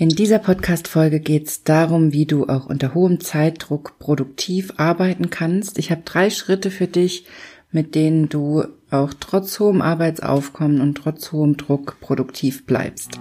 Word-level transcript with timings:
In 0.00 0.08
dieser 0.08 0.38
Podcast-Folge 0.38 1.20
geht 1.20 1.46
es 1.46 1.62
darum, 1.62 2.14
wie 2.14 2.24
du 2.24 2.46
auch 2.46 2.64
unter 2.64 2.94
hohem 2.94 3.20
Zeitdruck 3.20 3.98
produktiv 3.98 4.72
arbeiten 4.78 5.28
kannst. 5.28 5.76
Ich 5.76 5.90
habe 5.90 6.00
drei 6.06 6.30
Schritte 6.30 6.70
für 6.70 6.86
dich, 6.86 7.26
mit 7.70 7.94
denen 7.94 8.30
du 8.30 8.64
auch 8.90 9.12
trotz 9.12 9.60
hohem 9.60 9.82
Arbeitsaufkommen 9.82 10.80
und 10.80 10.94
trotz 10.94 11.32
hohem 11.32 11.58
Druck 11.58 12.00
produktiv 12.00 12.64
bleibst. 12.64 13.18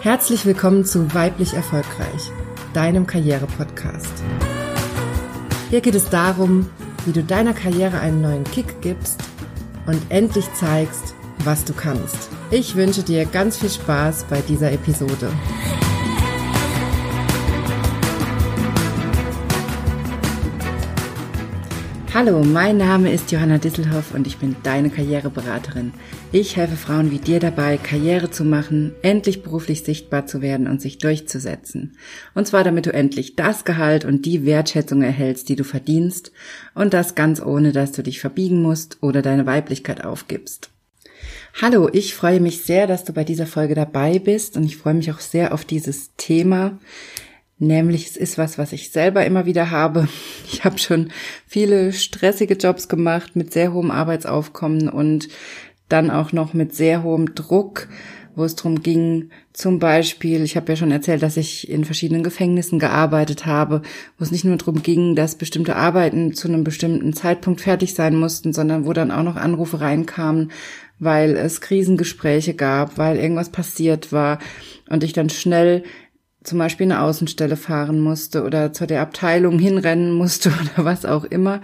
Herzlich 0.00 0.46
willkommen 0.46 0.86
zu 0.86 1.12
Weiblich 1.14 1.52
Erfolgreich, 1.52 2.30
deinem 2.72 3.06
Karriere-Podcast. 3.06 4.24
Hier 5.68 5.82
geht 5.82 5.96
es 5.96 6.08
darum, 6.08 6.70
wie 7.04 7.12
du 7.12 7.22
deiner 7.22 7.52
Karriere 7.52 8.00
einen 8.00 8.22
neuen 8.22 8.44
Kick 8.44 8.80
gibst 8.80 9.20
und 9.84 10.00
endlich 10.08 10.50
zeigst, 10.54 11.14
was 11.44 11.64
du 11.64 11.72
kannst. 11.72 12.30
Ich 12.50 12.76
wünsche 12.76 13.02
dir 13.02 13.26
ganz 13.26 13.58
viel 13.58 13.70
Spaß 13.70 14.24
bei 14.30 14.40
dieser 14.40 14.72
Episode. 14.72 15.30
Hallo, 22.14 22.42
mein 22.42 22.78
Name 22.78 23.12
ist 23.12 23.30
Johanna 23.30 23.58
Disselhoff 23.58 24.12
und 24.12 24.26
ich 24.26 24.38
bin 24.38 24.56
deine 24.64 24.90
Karriereberaterin. 24.90 25.92
Ich 26.32 26.56
helfe 26.56 26.74
Frauen 26.74 27.12
wie 27.12 27.18
dir 27.18 27.38
dabei, 27.38 27.76
Karriere 27.76 28.28
zu 28.28 28.44
machen, 28.44 28.94
endlich 29.02 29.44
beruflich 29.44 29.84
sichtbar 29.84 30.26
zu 30.26 30.42
werden 30.42 30.66
und 30.66 30.80
sich 30.80 30.98
durchzusetzen. 30.98 31.96
Und 32.34 32.48
zwar 32.48 32.64
damit 32.64 32.86
du 32.86 32.92
endlich 32.92 33.36
das 33.36 33.64
Gehalt 33.64 34.04
und 34.04 34.26
die 34.26 34.44
Wertschätzung 34.44 35.02
erhältst, 35.02 35.48
die 35.48 35.54
du 35.54 35.62
verdienst 35.62 36.32
und 36.74 36.92
das 36.92 37.14
ganz 37.14 37.40
ohne, 37.40 37.70
dass 37.70 37.92
du 37.92 38.02
dich 38.02 38.20
verbiegen 38.20 38.62
musst 38.62 38.98
oder 39.00 39.22
deine 39.22 39.46
Weiblichkeit 39.46 40.04
aufgibst. 40.04 40.70
Hallo, 41.54 41.88
ich 41.92 42.14
freue 42.14 42.40
mich 42.40 42.62
sehr, 42.62 42.86
dass 42.86 43.04
du 43.04 43.12
bei 43.12 43.24
dieser 43.24 43.46
Folge 43.46 43.74
dabei 43.74 44.20
bist 44.20 44.56
und 44.56 44.64
ich 44.64 44.76
freue 44.76 44.94
mich 44.94 45.10
auch 45.10 45.18
sehr 45.18 45.52
auf 45.52 45.64
dieses 45.64 46.14
Thema. 46.16 46.78
Nämlich 47.58 48.06
es 48.06 48.16
ist 48.16 48.38
was, 48.38 48.58
was 48.58 48.72
ich 48.72 48.90
selber 48.92 49.26
immer 49.26 49.44
wieder 49.44 49.70
habe. 49.70 50.08
Ich 50.52 50.64
habe 50.64 50.78
schon 50.78 51.10
viele 51.46 51.92
stressige 51.92 52.54
Jobs 52.54 52.88
gemacht 52.88 53.36
mit 53.36 53.52
sehr 53.52 53.72
hohem 53.72 53.90
Arbeitsaufkommen 53.90 54.88
und 54.88 55.28
dann 55.88 56.10
auch 56.10 56.32
noch 56.32 56.54
mit 56.54 56.74
sehr 56.74 57.02
hohem 57.02 57.34
Druck, 57.34 57.88
wo 58.34 58.44
es 58.44 58.54
darum 58.54 58.82
ging, 58.82 59.30
zum 59.52 59.78
Beispiel, 59.80 60.42
ich 60.44 60.56
habe 60.56 60.72
ja 60.72 60.76
schon 60.76 60.92
erzählt, 60.92 61.22
dass 61.22 61.36
ich 61.36 61.68
in 61.68 61.84
verschiedenen 61.84 62.22
Gefängnissen 62.22 62.78
gearbeitet 62.78 63.46
habe, 63.46 63.82
wo 64.16 64.24
es 64.24 64.30
nicht 64.30 64.44
nur 64.44 64.56
darum 64.56 64.82
ging, 64.82 65.16
dass 65.16 65.34
bestimmte 65.34 65.74
Arbeiten 65.74 66.32
zu 66.34 66.46
einem 66.46 66.62
bestimmten 66.62 67.12
Zeitpunkt 67.12 67.60
fertig 67.60 67.94
sein 67.94 68.14
mussten, 68.14 68.52
sondern 68.52 68.86
wo 68.86 68.92
dann 68.92 69.10
auch 69.10 69.24
noch 69.24 69.36
Anrufe 69.36 69.80
reinkamen, 69.80 70.52
weil 70.98 71.36
es 71.36 71.60
Krisengespräche 71.60 72.54
gab, 72.54 72.98
weil 72.98 73.16
irgendwas 73.18 73.50
passiert 73.50 74.12
war 74.12 74.38
und 74.88 75.04
ich 75.04 75.12
dann 75.12 75.30
schnell 75.30 75.84
zum 76.44 76.58
Beispiel 76.58 76.86
eine 76.86 77.02
Außenstelle 77.02 77.56
fahren 77.56 78.00
musste 78.00 78.42
oder 78.44 78.72
zu 78.72 78.86
der 78.86 79.02
Abteilung 79.02 79.58
hinrennen 79.58 80.12
musste 80.12 80.50
oder 80.76 80.84
was 80.84 81.04
auch 81.04 81.24
immer. 81.24 81.60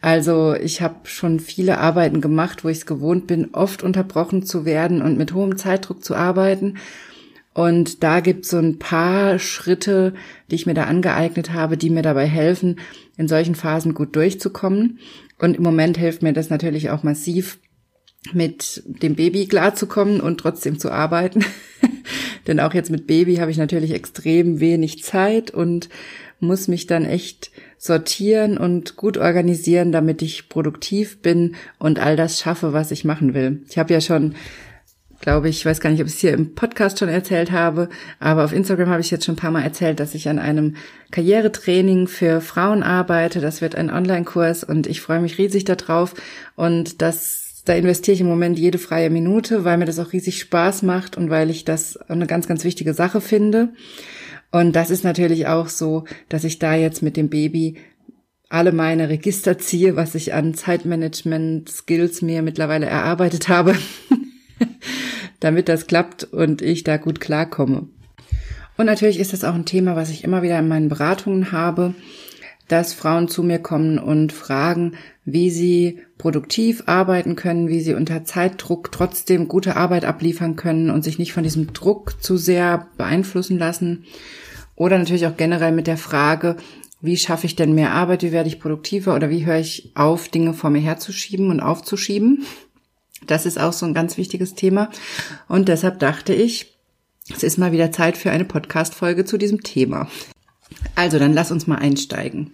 Also 0.00 0.54
ich 0.54 0.80
habe 0.80 0.96
schon 1.04 1.40
viele 1.40 1.78
Arbeiten 1.78 2.20
gemacht, 2.20 2.64
wo 2.64 2.68
ich 2.68 2.78
es 2.78 2.86
gewohnt 2.86 3.26
bin, 3.26 3.50
oft 3.52 3.82
unterbrochen 3.82 4.44
zu 4.44 4.64
werden 4.64 5.02
und 5.02 5.18
mit 5.18 5.34
hohem 5.34 5.56
Zeitdruck 5.56 6.04
zu 6.04 6.14
arbeiten. 6.14 6.76
Und 7.54 8.02
da 8.02 8.20
gibt 8.20 8.44
es 8.44 8.50
so 8.50 8.58
ein 8.58 8.78
paar 8.78 9.38
Schritte, 9.38 10.14
die 10.50 10.54
ich 10.54 10.66
mir 10.66 10.74
da 10.74 10.84
angeeignet 10.84 11.52
habe, 11.52 11.76
die 11.76 11.90
mir 11.90 12.00
dabei 12.00 12.26
helfen, 12.26 12.80
in 13.18 13.28
solchen 13.28 13.54
Phasen 13.54 13.92
gut 13.92 14.16
durchzukommen. 14.16 15.00
Und 15.38 15.56
im 15.56 15.62
Moment 15.62 15.98
hilft 15.98 16.22
mir 16.22 16.32
das 16.32 16.48
natürlich 16.48 16.88
auch 16.88 17.02
massiv, 17.02 17.58
mit 18.32 18.82
dem 18.86 19.16
Baby 19.16 19.46
klarzukommen 19.46 20.20
und 20.20 20.38
trotzdem 20.38 20.78
zu 20.78 20.90
arbeiten. 20.90 21.44
Denn 22.46 22.60
auch 22.60 22.74
jetzt 22.74 22.90
mit 22.90 23.06
Baby 23.06 23.36
habe 23.36 23.50
ich 23.50 23.56
natürlich 23.56 23.92
extrem 23.92 24.60
wenig 24.60 25.02
Zeit 25.02 25.50
und 25.50 25.88
muss 26.40 26.68
mich 26.68 26.86
dann 26.86 27.04
echt 27.04 27.50
sortieren 27.78 28.58
und 28.58 28.96
gut 28.96 29.16
organisieren, 29.16 29.92
damit 29.92 30.22
ich 30.22 30.48
produktiv 30.48 31.20
bin 31.20 31.54
und 31.78 31.98
all 31.98 32.16
das 32.16 32.40
schaffe, 32.40 32.72
was 32.72 32.90
ich 32.90 33.04
machen 33.04 33.34
will. 33.34 33.62
Ich 33.68 33.78
habe 33.78 33.92
ja 33.92 34.00
schon, 34.00 34.34
glaube 35.20 35.48
ich, 35.48 35.64
weiß 35.64 35.80
gar 35.80 35.90
nicht, 35.90 36.00
ob 36.00 36.08
ich 36.08 36.14
es 36.14 36.20
hier 36.20 36.32
im 36.32 36.54
Podcast 36.54 36.98
schon 36.98 37.08
erzählt 37.08 37.52
habe, 37.52 37.88
aber 38.18 38.44
auf 38.44 38.52
Instagram 38.52 38.88
habe 38.88 39.00
ich 39.00 39.10
jetzt 39.10 39.24
schon 39.24 39.34
ein 39.34 39.38
paar 39.38 39.52
Mal 39.52 39.62
erzählt, 39.62 40.00
dass 40.00 40.14
ich 40.14 40.28
an 40.28 40.40
einem 40.40 40.76
Karrieretraining 41.12 42.08
für 42.08 42.40
Frauen 42.40 42.82
arbeite. 42.82 43.40
Das 43.40 43.60
wird 43.60 43.76
ein 43.76 43.90
Online-Kurs 43.90 44.64
und 44.64 44.88
ich 44.88 45.00
freue 45.00 45.20
mich 45.20 45.38
riesig 45.38 45.64
darauf 45.64 46.14
und 46.56 47.02
das 47.02 47.41
da 47.64 47.74
investiere 47.74 48.14
ich 48.14 48.20
im 48.20 48.26
Moment 48.26 48.58
jede 48.58 48.78
freie 48.78 49.10
Minute, 49.10 49.64
weil 49.64 49.78
mir 49.78 49.84
das 49.84 49.98
auch 49.98 50.12
riesig 50.12 50.40
Spaß 50.40 50.82
macht 50.82 51.16
und 51.16 51.30
weil 51.30 51.50
ich 51.50 51.64
das 51.64 51.96
eine 51.96 52.26
ganz, 52.26 52.48
ganz 52.48 52.64
wichtige 52.64 52.94
Sache 52.94 53.20
finde. 53.20 53.70
Und 54.50 54.74
das 54.74 54.90
ist 54.90 55.04
natürlich 55.04 55.46
auch 55.46 55.68
so, 55.68 56.04
dass 56.28 56.44
ich 56.44 56.58
da 56.58 56.74
jetzt 56.74 57.02
mit 57.02 57.16
dem 57.16 57.30
Baby 57.30 57.76
alle 58.48 58.72
meine 58.72 59.08
Register 59.08 59.58
ziehe, 59.58 59.96
was 59.96 60.14
ich 60.14 60.34
an 60.34 60.54
Zeitmanagement-Skills 60.54 62.20
mir 62.20 62.42
mittlerweile 62.42 62.86
erarbeitet 62.86 63.48
habe, 63.48 63.74
damit 65.40 65.68
das 65.68 65.86
klappt 65.86 66.24
und 66.24 66.60
ich 66.60 66.84
da 66.84 66.98
gut 66.98 67.18
klarkomme. 67.18 67.88
Und 68.76 68.86
natürlich 68.86 69.18
ist 69.18 69.32
das 69.32 69.44
auch 69.44 69.54
ein 69.54 69.64
Thema, 69.64 69.96
was 69.96 70.10
ich 70.10 70.24
immer 70.24 70.42
wieder 70.42 70.58
in 70.58 70.68
meinen 70.68 70.90
Beratungen 70.90 71.52
habe, 71.52 71.94
dass 72.68 72.92
Frauen 72.92 73.28
zu 73.28 73.42
mir 73.42 73.58
kommen 73.58 73.98
und 73.98 74.32
fragen, 74.32 74.94
wie 75.24 75.50
sie 75.50 76.00
produktiv 76.18 76.84
arbeiten 76.86 77.36
können, 77.36 77.68
wie 77.68 77.80
sie 77.80 77.94
unter 77.94 78.24
Zeitdruck 78.24 78.90
trotzdem 78.90 79.46
gute 79.46 79.76
Arbeit 79.76 80.04
abliefern 80.04 80.56
können 80.56 80.90
und 80.90 81.04
sich 81.04 81.18
nicht 81.18 81.32
von 81.32 81.44
diesem 81.44 81.72
Druck 81.72 82.22
zu 82.22 82.36
sehr 82.36 82.88
beeinflussen 82.96 83.58
lassen. 83.58 84.04
Oder 84.74 84.98
natürlich 84.98 85.26
auch 85.26 85.36
generell 85.36 85.72
mit 85.72 85.86
der 85.86 85.96
Frage, 85.96 86.56
wie 87.00 87.16
schaffe 87.16 87.46
ich 87.46 87.56
denn 87.56 87.74
mehr 87.74 87.92
Arbeit, 87.92 88.22
wie 88.22 88.32
werde 88.32 88.48
ich 88.48 88.60
produktiver 88.60 89.14
oder 89.14 89.30
wie 89.30 89.44
höre 89.44 89.58
ich 89.58 89.92
auf, 89.94 90.28
Dinge 90.28 90.54
vor 90.54 90.70
mir 90.70 90.80
herzuschieben 90.80 91.50
und 91.50 91.60
aufzuschieben. 91.60 92.44
Das 93.26 93.46
ist 93.46 93.60
auch 93.60 93.72
so 93.72 93.86
ein 93.86 93.94
ganz 93.94 94.16
wichtiges 94.16 94.54
Thema. 94.54 94.90
Und 95.48 95.68
deshalb 95.68 95.98
dachte 96.00 96.34
ich, 96.34 96.78
es 97.32 97.42
ist 97.42 97.58
mal 97.58 97.72
wieder 97.72 97.92
Zeit 97.92 98.16
für 98.16 98.30
eine 98.30 98.44
Podcast-Folge 98.44 99.24
zu 99.24 99.38
diesem 99.38 99.62
Thema. 99.62 100.08
Also, 100.96 101.18
dann 101.18 101.32
lass 101.32 101.52
uns 101.52 101.66
mal 101.66 101.76
einsteigen. 101.76 102.52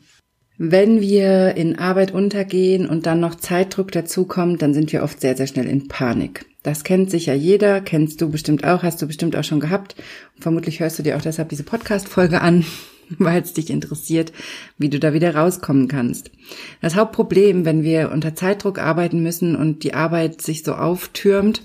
Wenn 0.61 1.01
wir 1.01 1.55
in 1.57 1.79
Arbeit 1.79 2.13
untergehen 2.13 2.89
und 2.89 3.07
dann 3.07 3.21
noch 3.21 3.37
Zeitdruck 3.37 3.93
dazukommt, 3.93 4.61
dann 4.61 4.75
sind 4.75 4.93
wir 4.93 5.05
oft 5.05 5.21
sehr, 5.21 5.37
sehr 5.37 5.47
schnell 5.47 5.69
in 5.69 5.87
Panik. 5.87 6.47
Das 6.65 6.83
kennt 6.83 7.13
sicher 7.13 7.33
jeder, 7.33 7.81
kennst 7.81 8.21
du 8.21 8.29
bestimmt 8.29 8.65
auch, 8.65 8.83
hast 8.83 9.01
du 9.01 9.07
bestimmt 9.07 9.37
auch 9.37 9.45
schon 9.45 9.61
gehabt. 9.61 9.95
vermutlich 10.41 10.81
hörst 10.81 10.99
du 10.99 11.05
dir 11.05 11.17
auch 11.17 11.23
deshalb 11.23 11.51
diese 11.51 11.63
Podcast-Folge 11.63 12.41
an, 12.41 12.65
weil 13.19 13.41
es 13.41 13.53
dich 13.53 13.71
interessiert, 13.71 14.33
wie 14.79 14.89
du 14.89 14.99
da 14.99 15.13
wieder 15.13 15.33
rauskommen 15.33 15.87
kannst. 15.87 16.33
Das 16.81 16.97
Hauptproblem, 16.97 17.65
wenn 17.65 17.85
wir 17.85 18.11
unter 18.11 18.35
Zeitdruck 18.35 18.81
arbeiten 18.81 19.23
müssen 19.23 19.55
und 19.55 19.85
die 19.85 19.95
Arbeit 19.95 20.43
sich 20.43 20.65
so 20.65 20.75
auftürmt, 20.75 21.63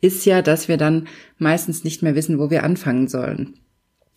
ist 0.00 0.24
ja, 0.24 0.40
dass 0.40 0.66
wir 0.66 0.78
dann 0.78 1.08
meistens 1.36 1.84
nicht 1.84 2.02
mehr 2.02 2.14
wissen, 2.14 2.38
wo 2.38 2.48
wir 2.48 2.64
anfangen 2.64 3.06
sollen. 3.06 3.58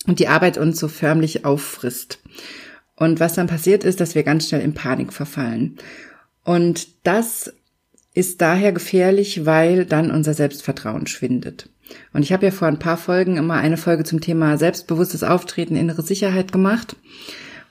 Und 0.07 0.19
die 0.19 0.29
Arbeit 0.29 0.57
uns 0.57 0.79
so 0.79 0.87
förmlich 0.87 1.43
auffrisst. 1.43 2.19
Und 2.95 3.19
was 3.19 3.33
dann 3.33 3.47
passiert 3.47 3.83
ist, 3.83 3.99
dass 3.99 4.15
wir 4.15 4.23
ganz 4.23 4.47
schnell 4.47 4.61
in 4.61 4.73
Panik 4.73 5.13
verfallen. 5.13 5.77
Und 6.43 6.87
das 7.05 7.53
ist 8.13 8.41
daher 8.41 8.71
gefährlich, 8.71 9.45
weil 9.45 9.85
dann 9.85 10.11
unser 10.11 10.33
Selbstvertrauen 10.33 11.07
schwindet. 11.07 11.69
Und 12.13 12.21
ich 12.21 12.31
habe 12.31 12.45
ja 12.45 12.51
vor 12.51 12.67
ein 12.67 12.79
paar 12.79 12.97
Folgen 12.97 13.37
immer 13.37 13.55
eine 13.55 13.77
Folge 13.77 14.03
zum 14.03 14.21
Thema 14.21 14.57
selbstbewusstes 14.57 15.23
Auftreten, 15.23 15.75
innere 15.75 16.01
Sicherheit 16.01 16.51
gemacht, 16.51 16.95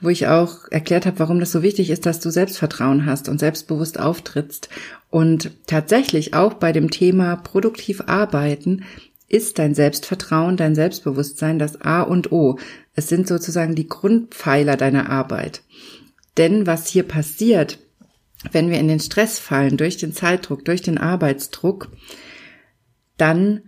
wo 0.00 0.08
ich 0.08 0.26
auch 0.26 0.68
erklärt 0.70 1.06
habe, 1.06 1.20
warum 1.20 1.38
das 1.38 1.52
so 1.52 1.62
wichtig 1.62 1.90
ist, 1.90 2.06
dass 2.06 2.20
du 2.20 2.30
Selbstvertrauen 2.30 3.06
hast 3.06 3.28
und 3.28 3.38
selbstbewusst 3.38 4.00
auftrittst. 4.00 4.68
Und 5.10 5.50
tatsächlich 5.66 6.34
auch 6.34 6.54
bei 6.54 6.72
dem 6.72 6.90
Thema 6.90 7.36
produktiv 7.36 8.02
arbeiten 8.06 8.84
ist 9.32 9.58
dein 9.58 9.74
Selbstvertrauen, 9.74 10.56
dein 10.56 10.74
Selbstbewusstsein 10.74 11.58
das 11.58 11.80
A 11.80 12.02
und 12.02 12.30
O. 12.30 12.58
Es 12.94 13.08
sind 13.08 13.26
sozusagen 13.26 13.74
die 13.74 13.88
Grundpfeiler 13.88 14.76
deiner 14.76 15.08
Arbeit. 15.08 15.62
Denn 16.36 16.66
was 16.66 16.86
hier 16.86 17.02
passiert, 17.02 17.78
wenn 18.52 18.70
wir 18.70 18.78
in 18.78 18.88
den 18.88 19.00
Stress 19.00 19.38
fallen 19.38 19.78
durch 19.78 19.96
den 19.96 20.12
Zeitdruck, 20.12 20.64
durch 20.64 20.82
den 20.82 20.98
Arbeitsdruck, 20.98 21.90
dann 23.16 23.62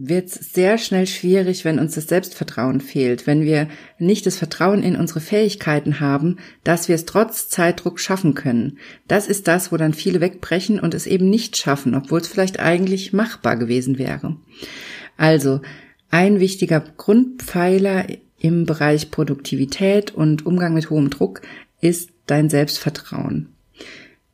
wird 0.00 0.28
es 0.28 0.52
sehr 0.52 0.78
schnell 0.78 1.08
schwierig, 1.08 1.64
wenn 1.64 1.80
uns 1.80 1.96
das 1.96 2.06
Selbstvertrauen 2.06 2.80
fehlt, 2.80 3.26
wenn 3.26 3.42
wir 3.42 3.66
nicht 3.98 4.26
das 4.26 4.36
Vertrauen 4.36 4.84
in 4.84 4.94
unsere 4.94 5.20
Fähigkeiten 5.20 5.98
haben, 5.98 6.36
dass 6.62 6.86
wir 6.86 6.94
es 6.94 7.04
trotz 7.04 7.48
Zeitdruck 7.48 7.98
schaffen 7.98 8.34
können. 8.34 8.78
Das 9.08 9.26
ist 9.26 9.48
das, 9.48 9.72
wo 9.72 9.76
dann 9.76 9.94
viele 9.94 10.20
wegbrechen 10.20 10.78
und 10.78 10.94
es 10.94 11.08
eben 11.08 11.28
nicht 11.28 11.56
schaffen, 11.56 11.96
obwohl 11.96 12.20
es 12.20 12.28
vielleicht 12.28 12.60
eigentlich 12.60 13.12
machbar 13.12 13.56
gewesen 13.56 13.98
wäre. 13.98 14.36
Also, 15.16 15.62
ein 16.10 16.38
wichtiger 16.38 16.80
Grundpfeiler 16.96 18.06
im 18.38 18.66
Bereich 18.66 19.10
Produktivität 19.10 20.12
und 20.12 20.46
Umgang 20.46 20.74
mit 20.74 20.90
hohem 20.90 21.10
Druck 21.10 21.42
ist 21.80 22.10
dein 22.26 22.48
Selbstvertrauen. 22.48 23.48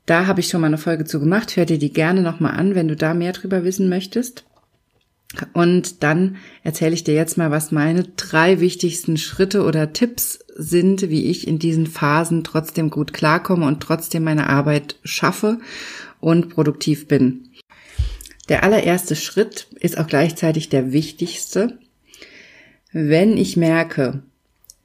Da 0.04 0.26
habe 0.26 0.40
ich 0.40 0.48
schon 0.48 0.60
mal 0.60 0.66
eine 0.66 0.76
Folge 0.76 1.06
zu 1.06 1.20
gemacht. 1.20 1.56
Hör 1.56 1.64
dir 1.64 1.78
die 1.78 1.92
gerne 1.92 2.20
nochmal 2.20 2.52
an, 2.52 2.74
wenn 2.74 2.88
du 2.88 2.96
da 2.96 3.14
mehr 3.14 3.32
drüber 3.32 3.64
wissen 3.64 3.88
möchtest. 3.88 4.44
Und 5.52 6.02
dann 6.02 6.36
erzähle 6.62 6.94
ich 6.94 7.04
dir 7.04 7.14
jetzt 7.14 7.36
mal, 7.36 7.50
was 7.50 7.72
meine 7.72 8.04
drei 8.04 8.60
wichtigsten 8.60 9.16
Schritte 9.16 9.64
oder 9.64 9.92
Tipps 9.92 10.38
sind, 10.56 11.10
wie 11.10 11.26
ich 11.26 11.46
in 11.46 11.58
diesen 11.58 11.86
Phasen 11.86 12.44
trotzdem 12.44 12.90
gut 12.90 13.12
klarkomme 13.12 13.66
und 13.66 13.80
trotzdem 13.80 14.24
meine 14.24 14.48
Arbeit 14.48 14.96
schaffe 15.04 15.58
und 16.20 16.50
produktiv 16.50 17.08
bin. 17.08 17.48
Der 18.48 18.62
allererste 18.62 19.16
Schritt 19.16 19.68
ist 19.80 19.98
auch 19.98 20.06
gleichzeitig 20.06 20.68
der 20.68 20.92
wichtigste. 20.92 21.78
Wenn 22.92 23.36
ich 23.36 23.56
merke, 23.56 24.22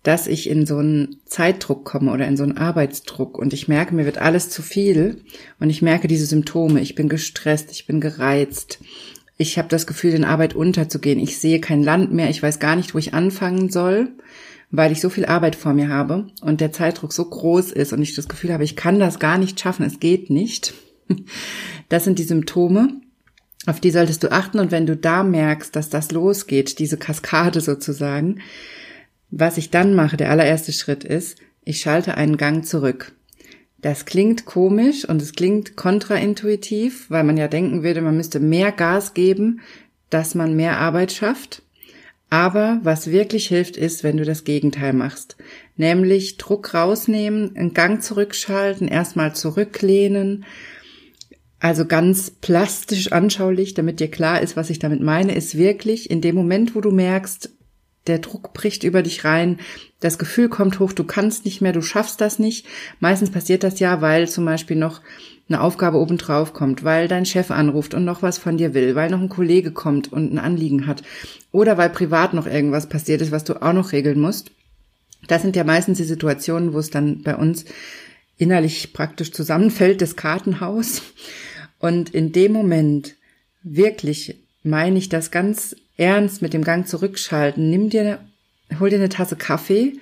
dass 0.04 0.28
ich 0.28 0.50
in 0.50 0.66
so 0.66 0.78
einen 0.78 1.18
Zeitdruck 1.26 1.84
komme 1.84 2.12
oder 2.12 2.26
in 2.26 2.38
so 2.38 2.44
einen 2.44 2.58
Arbeitsdruck 2.58 3.38
und 3.38 3.54
ich 3.54 3.68
merke, 3.68 3.94
mir 3.94 4.06
wird 4.06 4.18
alles 4.18 4.50
zu 4.50 4.62
viel 4.62 5.22
und 5.60 5.70
ich 5.70 5.82
merke 5.82 6.08
diese 6.08 6.26
Symptome, 6.26 6.80
ich 6.80 6.96
bin 6.96 7.10
gestresst, 7.10 7.70
ich 7.72 7.86
bin 7.86 8.00
gereizt, 8.00 8.80
ich 9.42 9.58
habe 9.58 9.70
das 9.70 9.88
Gefühl, 9.88 10.14
in 10.14 10.26
Arbeit 10.26 10.54
unterzugehen. 10.54 11.18
Ich 11.18 11.40
sehe 11.40 11.62
kein 11.62 11.82
Land 11.82 12.12
mehr. 12.12 12.30
Ich 12.30 12.44
weiß 12.44 12.60
gar 12.60 12.76
nicht, 12.76 12.94
wo 12.94 12.98
ich 12.98 13.14
anfangen 13.14 13.70
soll, 13.70 14.10
weil 14.70 14.92
ich 14.92 15.00
so 15.00 15.10
viel 15.10 15.26
Arbeit 15.26 15.56
vor 15.56 15.74
mir 15.74 15.88
habe 15.88 16.28
und 16.42 16.60
der 16.60 16.74
Zeitdruck 16.74 17.14
so 17.14 17.24
groß 17.24 17.72
ist 17.72 17.94
und 17.94 18.02
ich 18.02 18.14
das 18.14 18.28
Gefühl 18.28 18.52
habe, 18.52 18.66
ich 18.66 18.76
kann 18.76 19.00
das 19.00 19.18
gar 19.18 19.38
nicht 19.38 19.58
schaffen. 19.58 19.86
Es 19.86 20.00
geht 20.00 20.30
nicht. 20.30 20.76
Das 21.88 22.04
sind 22.04 22.20
die 22.20 22.24
Symptome. 22.24 23.02
Auf 23.66 23.80
die 23.80 23.90
solltest 23.90 24.24
du 24.24 24.32
achten. 24.32 24.60
Und 24.60 24.70
wenn 24.72 24.86
du 24.86 24.96
da 24.96 25.24
merkst, 25.24 25.76
dass 25.76 25.90
das 25.90 26.12
losgeht, 26.12 26.78
diese 26.78 26.98
Kaskade 26.98 27.62
sozusagen, 27.62 28.42
was 29.32 29.58
ich 29.58 29.72
dann 29.72 29.96
mache, 29.96 30.18
der 30.18 30.30
allererste 30.30 30.72
Schritt 30.72 31.04
ist, 31.04 31.40
ich 31.64 31.82
schalte 31.82 32.16
einen 32.16 32.38
Gang 32.38 32.64
zurück. 32.64 33.14
Das 33.82 34.06
klingt 34.06 34.46
komisch 34.46 35.06
und 35.06 35.22
es 35.22 35.34
klingt 35.34 35.78
kontraintuitiv, 35.78 37.10
weil 37.10 37.24
man 37.24 37.38
ja 37.38 37.48
denken 37.48 37.82
würde, 37.84 38.02
man 38.02 38.18
müsste 38.18 38.40
mehr 38.40 38.72
Gas 38.72 39.14
geben, 39.14 39.62
dass 40.10 40.36
man 40.36 40.56
mehr 40.56 40.80
Arbeit 40.80 41.12
schafft. 41.12 41.62
Aber 42.30 42.80
was 42.84 43.10
wirklich 43.10 43.48
hilft, 43.48 43.78
ist, 43.78 44.04
wenn 44.04 44.18
du 44.18 44.26
das 44.26 44.44
Gegenteil 44.44 44.94
machst. 44.94 45.38
Nämlich 45.78 46.38
Druck 46.38 46.74
rausnehmen, 46.74 47.56
einen 47.56 47.74
Gang 47.74 48.04
zurückschalten, 48.04 48.88
erstmal 48.88 49.34
zurücklehnen. 49.34 50.46
Also 51.60 51.86
ganz 51.86 52.30
plastisch 52.30 53.12
anschaulich, 53.12 53.74
damit 53.74 54.00
dir 54.00 54.12
klar 54.12 54.42
ist, 54.42 54.56
was 54.56 54.70
ich 54.70 54.80
damit 54.80 55.02
meine, 55.02 55.34
ist 55.34 55.58
wirklich 55.58 56.10
in 56.10 56.22
dem 56.22 56.36
Moment, 56.36 56.76
wo 56.76 56.82
du 56.82 56.92
merkst, 56.92 57.50
der 58.08 58.20
Druck 58.20 58.54
bricht 58.54 58.84
über 58.84 59.04
dich 59.04 59.24
rein, 59.26 59.60
das 60.00 60.18
Gefühl 60.18 60.50
kommt 60.50 60.80
hoch, 60.80 60.94
du 60.94 61.04
kannst 61.04 61.46
nicht 61.46 61.62
mehr, 61.62 61.74
du 61.74 61.82
schaffst 61.82 62.22
das 62.22 62.40
nicht. 62.40 62.66
Meistens 63.00 63.32
passiert 63.32 63.64
das 63.64 63.80
ja, 63.80 64.02
weil 64.02 64.28
zum 64.28 64.46
Beispiel 64.46 64.78
noch 64.78 65.02
eine 65.50 65.62
Aufgabe 65.62 65.98
obendrauf 65.98 66.54
kommt, 66.54 66.84
weil 66.84 67.08
dein 67.08 67.26
Chef 67.26 67.52
anruft 67.52 67.94
und 67.94 68.06
noch 68.06 68.22
was 68.22 68.38
von 68.38 68.58
dir 68.58 68.74
will, 68.74 68.96
weil 68.96 69.10
noch 69.10 69.20
ein 69.20 69.30
Kollege 69.30 69.72
kommt 69.72 70.12
und 70.14 70.32
ein 70.32 70.40
Anliegen 70.40 70.88
hat 70.88 71.04
oder 71.52 71.78
weil 71.78 71.90
privat 71.90 72.34
noch 72.34 72.46
irgendwas 72.46 72.88
passiert 72.88 73.22
ist, 73.22 73.32
was 73.32 73.44
du 73.44 73.62
auch 73.62 73.74
noch 73.74 73.92
regeln 73.92 74.20
musst. 74.20 74.52
Das 75.28 75.42
sind 75.42 75.56
ja 75.56 75.64
meistens 75.64 75.98
die 75.98 76.04
Situationen, 76.04 76.74
wo 76.74 76.80
es 76.80 76.92
dann 76.92 77.24
bei 77.24 77.36
uns 77.36 77.66
innerlich 78.38 78.94
praktisch 78.94 79.32
zusammenfällt, 79.32 80.02
das 80.02 80.16
Kartenhaus. 80.16 81.02
Und 81.80 82.10
in 82.12 82.32
dem 82.32 82.54
Moment 82.54 83.16
wirklich 83.64 84.38
meine 84.64 84.98
ich 84.98 85.10
das 85.10 85.32
ganz 85.32 85.76
ernst 86.00 86.42
mit 86.42 86.54
dem 86.54 86.64
Gang 86.64 86.88
zurückschalten. 86.88 87.70
Nimm 87.70 87.90
dir, 87.90 88.20
hol 88.80 88.90
dir 88.90 88.98
eine 88.98 89.10
Tasse 89.10 89.36
Kaffee 89.36 89.94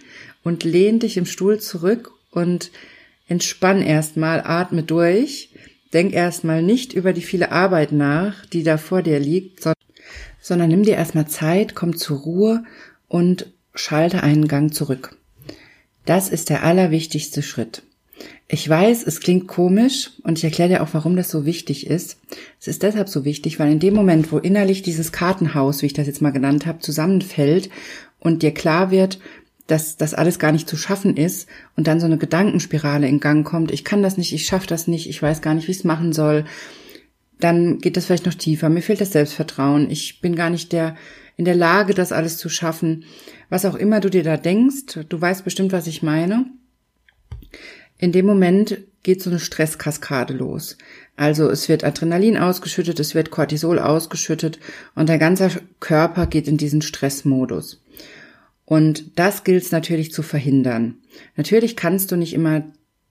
und 0.43 0.63
lehn 0.63 0.99
dich 0.99 1.17
im 1.17 1.25
Stuhl 1.25 1.59
zurück 1.59 2.11
und 2.31 2.71
entspann 3.27 3.81
erstmal, 3.81 4.41
atme 4.41 4.83
durch. 4.83 5.49
Denk 5.93 6.13
erstmal 6.13 6.61
nicht 6.61 6.93
über 6.93 7.13
die 7.13 7.21
viele 7.21 7.51
Arbeit 7.51 7.91
nach, 7.91 8.45
die 8.45 8.63
da 8.63 8.77
vor 8.77 9.01
dir 9.01 9.19
liegt, 9.19 9.63
sondern 10.41 10.69
nimm 10.69 10.83
dir 10.83 10.95
erstmal 10.95 11.27
Zeit, 11.27 11.75
komm 11.75 11.95
zur 11.95 12.19
Ruhe 12.19 12.63
und 13.07 13.47
schalte 13.73 14.21
einen 14.21 14.47
Gang 14.47 14.73
zurück. 14.73 15.17
Das 16.05 16.29
ist 16.29 16.49
der 16.49 16.63
allerwichtigste 16.63 17.41
Schritt. 17.41 17.83
Ich 18.47 18.67
weiß, 18.67 19.05
es 19.05 19.19
klingt 19.19 19.47
komisch 19.47 20.11
und 20.23 20.37
ich 20.37 20.43
erkläre 20.43 20.69
dir 20.69 20.83
auch, 20.83 20.89
warum 20.93 21.15
das 21.15 21.29
so 21.29 21.45
wichtig 21.45 21.87
ist. 21.87 22.17
Es 22.59 22.67
ist 22.67 22.83
deshalb 22.83 23.09
so 23.09 23.25
wichtig, 23.25 23.59
weil 23.59 23.71
in 23.71 23.79
dem 23.79 23.93
Moment, 23.93 24.31
wo 24.31 24.37
innerlich 24.37 24.81
dieses 24.81 25.11
Kartenhaus, 25.11 25.81
wie 25.81 25.87
ich 25.87 25.93
das 25.93 26.07
jetzt 26.07 26.21
mal 26.21 26.31
genannt 26.31 26.65
habe, 26.65 26.79
zusammenfällt 26.79 27.69
und 28.19 28.43
dir 28.43 28.53
klar 28.53 28.89
wird, 28.89 29.19
dass 29.67 29.97
das 29.97 30.13
alles 30.13 30.39
gar 30.39 30.53
nicht 30.53 30.69
zu 30.69 30.77
schaffen 30.77 31.17
ist 31.17 31.49
und 31.75 31.87
dann 31.87 31.99
so 31.99 32.05
eine 32.05 32.17
Gedankenspirale 32.17 33.07
in 33.07 33.19
Gang 33.19 33.45
kommt, 33.45 33.71
ich 33.71 33.83
kann 33.83 34.01
das 34.01 34.17
nicht, 34.17 34.33
ich 34.33 34.45
schaffe 34.45 34.67
das 34.67 34.87
nicht, 34.87 35.09
ich 35.09 35.21
weiß 35.21 35.41
gar 35.41 35.53
nicht, 35.53 35.67
wie 35.67 35.71
ich 35.71 35.79
es 35.79 35.83
machen 35.83 36.13
soll, 36.13 36.45
dann 37.41 37.79
geht 37.79 37.97
das 37.97 38.05
vielleicht 38.05 38.25
noch 38.25 38.33
tiefer, 38.33 38.69
mir 38.69 38.81
fehlt 38.81 39.01
das 39.01 39.11
Selbstvertrauen, 39.11 39.91
ich 39.91 40.21
bin 40.21 40.35
gar 40.35 40.49
nicht 40.49 40.71
der 40.71 40.95
in 41.37 41.45
der 41.45 41.55
Lage, 41.55 41.93
das 41.93 42.11
alles 42.11 42.37
zu 42.37 42.49
schaffen. 42.49 43.05
Was 43.49 43.63
auch 43.63 43.75
immer 43.75 43.99
du 43.99 44.09
dir 44.09 44.23
da 44.23 44.37
denkst, 44.37 44.99
du 45.07 45.21
weißt 45.21 45.43
bestimmt, 45.43 45.71
was 45.71 45.87
ich 45.87 46.01
meine. 46.01 46.47
In 47.97 48.11
dem 48.11 48.25
Moment 48.25 48.77
geht 49.03 49.21
so 49.21 49.29
eine 49.29 49.39
Stresskaskade 49.39 50.33
los. 50.33 50.77
Also 51.15 51.49
es 51.49 51.69
wird 51.69 51.83
Adrenalin 51.83 52.37
ausgeschüttet, 52.37 52.99
es 52.99 53.15
wird 53.15 53.31
Cortisol 53.31 53.79
ausgeschüttet 53.79 54.59
und 54.95 55.09
der 55.09 55.17
ganze 55.17 55.49
Körper 55.79 56.27
geht 56.27 56.47
in 56.47 56.57
diesen 56.57 56.81
Stressmodus. 56.81 57.81
Und 58.65 59.17
das 59.17 59.43
gilt 59.43 59.63
es 59.63 59.71
natürlich 59.71 60.11
zu 60.11 60.23
verhindern. 60.23 60.97
Natürlich 61.37 61.75
kannst 61.75 62.11
du 62.11 62.17
nicht 62.17 62.33
immer 62.33 62.63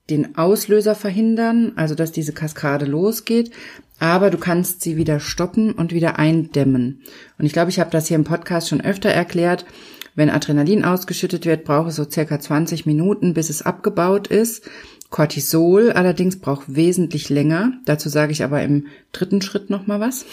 den 0.09 0.37
Auslöser 0.37 0.95
verhindern, 0.95 1.73
also 1.75 1.95
dass 1.95 2.11
diese 2.11 2.31
Kaskade 2.31 2.85
losgeht, 2.85 3.51
aber 3.99 4.29
du 4.29 4.37
kannst 4.37 4.81
sie 4.81 4.95
wieder 4.95 5.19
stoppen 5.19 5.71
und 5.73 5.91
wieder 5.91 6.19
eindämmen. 6.19 7.01
Und 7.37 7.45
ich 7.45 7.53
glaube, 7.53 7.71
ich 7.71 7.79
habe 7.79 7.89
das 7.89 8.07
hier 8.07 8.15
im 8.15 8.23
Podcast 8.23 8.69
schon 8.69 8.81
öfter 8.81 9.09
erklärt. 9.09 9.65
Wenn 10.17 10.31
Adrenalin 10.31 10.83
ausgeschüttet 10.83 11.45
wird, 11.45 11.63
braucht 11.63 11.89
es 11.89 11.95
so 11.95 12.09
circa 12.09 12.39
20 12.39 12.87
Minuten, 12.87 13.35
bis 13.35 13.51
es 13.51 13.61
abgebaut 13.61 14.25
ist. 14.25 14.67
Cortisol 15.11 15.91
allerdings 15.91 16.39
braucht 16.39 16.75
wesentlich 16.75 17.29
länger. 17.29 17.73
Dazu 17.85 18.09
sage 18.09 18.31
ich 18.31 18.43
aber 18.43 18.63
im 18.63 18.87
dritten 19.11 19.43
Schritt 19.43 19.69
nochmal 19.69 19.99
was. 19.99 20.25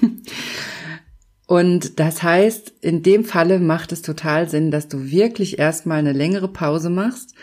Und 1.46 2.00
das 2.00 2.22
heißt, 2.22 2.72
in 2.80 3.02
dem 3.02 3.26
Falle 3.26 3.58
macht 3.58 3.92
es 3.92 4.00
total 4.00 4.48
Sinn, 4.48 4.70
dass 4.70 4.88
du 4.88 5.10
wirklich 5.10 5.58
erstmal 5.58 5.98
eine 5.98 6.14
längere 6.14 6.48
Pause 6.48 6.88
machst 6.88 7.34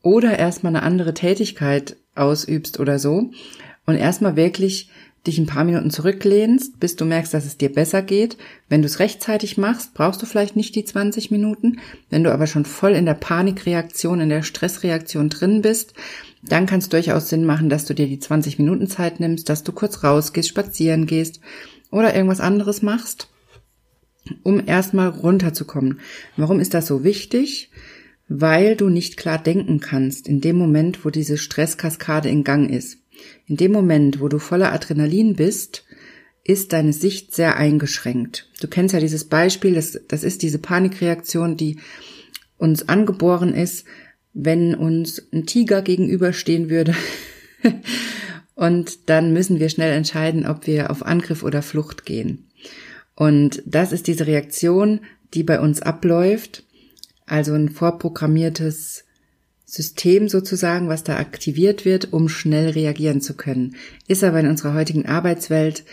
oder 0.00 0.38
erstmal 0.38 0.74
eine 0.74 0.82
andere 0.82 1.12
Tätigkeit 1.12 1.96
ausübst 2.14 2.80
oder 2.80 2.98
so 2.98 3.30
und 3.84 3.96
erstmal 3.96 4.36
wirklich 4.36 4.88
dich 5.26 5.38
ein 5.38 5.46
paar 5.46 5.64
Minuten 5.64 5.90
zurücklehnst, 5.90 6.80
bis 6.80 6.96
du 6.96 7.04
merkst, 7.04 7.32
dass 7.32 7.46
es 7.46 7.56
dir 7.56 7.72
besser 7.72 8.02
geht. 8.02 8.36
Wenn 8.68 8.82
du 8.82 8.86
es 8.86 8.98
rechtzeitig 8.98 9.56
machst, 9.56 9.94
brauchst 9.94 10.20
du 10.20 10.26
vielleicht 10.26 10.56
nicht 10.56 10.74
die 10.74 10.84
20 10.84 11.30
Minuten. 11.30 11.78
Wenn 12.10 12.24
du 12.24 12.32
aber 12.32 12.48
schon 12.48 12.64
voll 12.64 12.92
in 12.92 13.06
der 13.06 13.14
Panikreaktion, 13.14 14.20
in 14.20 14.28
der 14.28 14.42
Stressreaktion 14.42 15.28
drin 15.28 15.62
bist, 15.62 15.94
dann 16.42 16.66
kann 16.66 16.80
es 16.80 16.88
durchaus 16.88 17.28
Sinn 17.28 17.44
machen, 17.44 17.68
dass 17.68 17.84
du 17.84 17.94
dir 17.94 18.08
die 18.08 18.18
20 18.18 18.58
Minuten 18.58 18.88
Zeit 18.88 19.20
nimmst, 19.20 19.48
dass 19.48 19.62
du 19.62 19.70
kurz 19.70 20.02
rausgehst, 20.02 20.48
spazieren 20.48 21.06
gehst 21.06 21.40
oder 21.92 22.14
irgendwas 22.14 22.40
anderes 22.40 22.82
machst, 22.82 23.28
um 24.42 24.66
erstmal 24.66 25.08
runterzukommen. 25.08 26.00
Warum 26.36 26.58
ist 26.58 26.74
das 26.74 26.88
so 26.88 27.04
wichtig? 27.04 27.70
Weil 28.28 28.74
du 28.74 28.88
nicht 28.88 29.16
klar 29.16 29.38
denken 29.38 29.78
kannst 29.78 30.26
in 30.26 30.40
dem 30.40 30.56
Moment, 30.56 31.04
wo 31.04 31.10
diese 31.10 31.38
Stresskaskade 31.38 32.28
in 32.28 32.42
Gang 32.42 32.70
ist. 32.70 33.01
In 33.46 33.56
dem 33.56 33.72
Moment, 33.72 34.20
wo 34.20 34.28
du 34.28 34.38
voller 34.38 34.72
Adrenalin 34.72 35.34
bist, 35.34 35.84
ist 36.44 36.72
deine 36.72 36.92
Sicht 36.92 37.34
sehr 37.34 37.56
eingeschränkt. 37.56 38.50
Du 38.60 38.68
kennst 38.68 38.94
ja 38.94 39.00
dieses 39.00 39.24
Beispiel, 39.24 39.74
das, 39.74 40.00
das 40.08 40.24
ist 40.24 40.42
diese 40.42 40.58
Panikreaktion, 40.58 41.56
die 41.56 41.78
uns 42.58 42.88
angeboren 42.88 43.54
ist, 43.54 43.84
wenn 44.34 44.74
uns 44.74 45.22
ein 45.32 45.46
Tiger 45.46 45.82
gegenüberstehen 45.82 46.70
würde. 46.70 46.94
Und 48.54 49.08
dann 49.08 49.32
müssen 49.32 49.60
wir 49.60 49.68
schnell 49.68 49.92
entscheiden, 49.92 50.46
ob 50.46 50.66
wir 50.66 50.90
auf 50.90 51.04
Angriff 51.04 51.42
oder 51.42 51.62
Flucht 51.62 52.04
gehen. 52.04 52.48
Und 53.14 53.62
das 53.66 53.92
ist 53.92 54.06
diese 54.06 54.26
Reaktion, 54.26 55.00
die 55.34 55.42
bei 55.42 55.60
uns 55.60 55.80
abläuft. 55.80 56.64
Also 57.26 57.54
ein 57.54 57.68
vorprogrammiertes 57.68 59.04
System 59.72 60.28
sozusagen, 60.28 60.90
was 60.90 61.02
da 61.02 61.16
aktiviert 61.16 61.86
wird, 61.86 62.12
um 62.12 62.28
schnell 62.28 62.68
reagieren 62.68 63.22
zu 63.22 63.32
können. 63.32 63.76
Ist 64.06 64.22
aber 64.22 64.40
in 64.40 64.48
unserer 64.48 64.74
heutigen 64.74 65.06
Arbeitswelt 65.06 65.84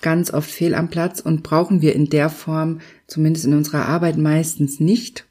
ganz 0.00 0.32
oft 0.32 0.50
fehl 0.50 0.74
am 0.74 0.90
Platz 0.90 1.20
und 1.20 1.44
brauchen 1.44 1.80
wir 1.80 1.94
in 1.94 2.10
der 2.10 2.30
Form, 2.30 2.80
zumindest 3.06 3.46
in 3.46 3.54
unserer 3.54 3.86
Arbeit 3.86 4.16
meistens 4.16 4.80
nicht 4.80 5.24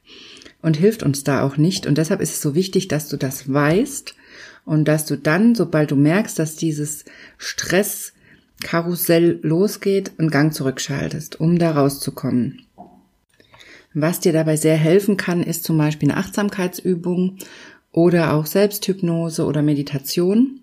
und 0.61 0.77
hilft 0.77 1.03
uns 1.03 1.25
da 1.25 1.43
auch 1.43 1.57
nicht. 1.57 1.85
Und 1.85 1.97
deshalb 1.97 2.21
ist 2.21 2.31
es 2.31 2.41
so 2.41 2.55
wichtig, 2.55 2.87
dass 2.87 3.09
du 3.09 3.17
das 3.17 3.51
weißt 3.51 4.15
und 4.63 4.87
dass 4.87 5.05
du 5.05 5.17
dann, 5.17 5.53
sobald 5.53 5.91
du 5.91 5.97
merkst, 5.97 6.39
dass 6.39 6.55
dieses 6.55 7.03
Stresskarussell 7.37 9.41
losgeht, 9.41 10.13
einen 10.17 10.29
Gang 10.29 10.53
zurückschaltest, 10.53 11.41
um 11.41 11.59
da 11.59 11.71
rauszukommen. 11.71 12.61
Was 13.93 14.21
dir 14.21 14.31
dabei 14.31 14.55
sehr 14.55 14.77
helfen 14.77 15.17
kann, 15.17 15.43
ist 15.43 15.65
zum 15.65 15.77
Beispiel 15.77 16.09
eine 16.09 16.19
Achtsamkeitsübung 16.19 17.39
oder 17.97 18.35
auch 18.35 18.45
Selbsthypnose 18.45 19.43
oder 19.43 19.63
Meditation. 19.63 20.59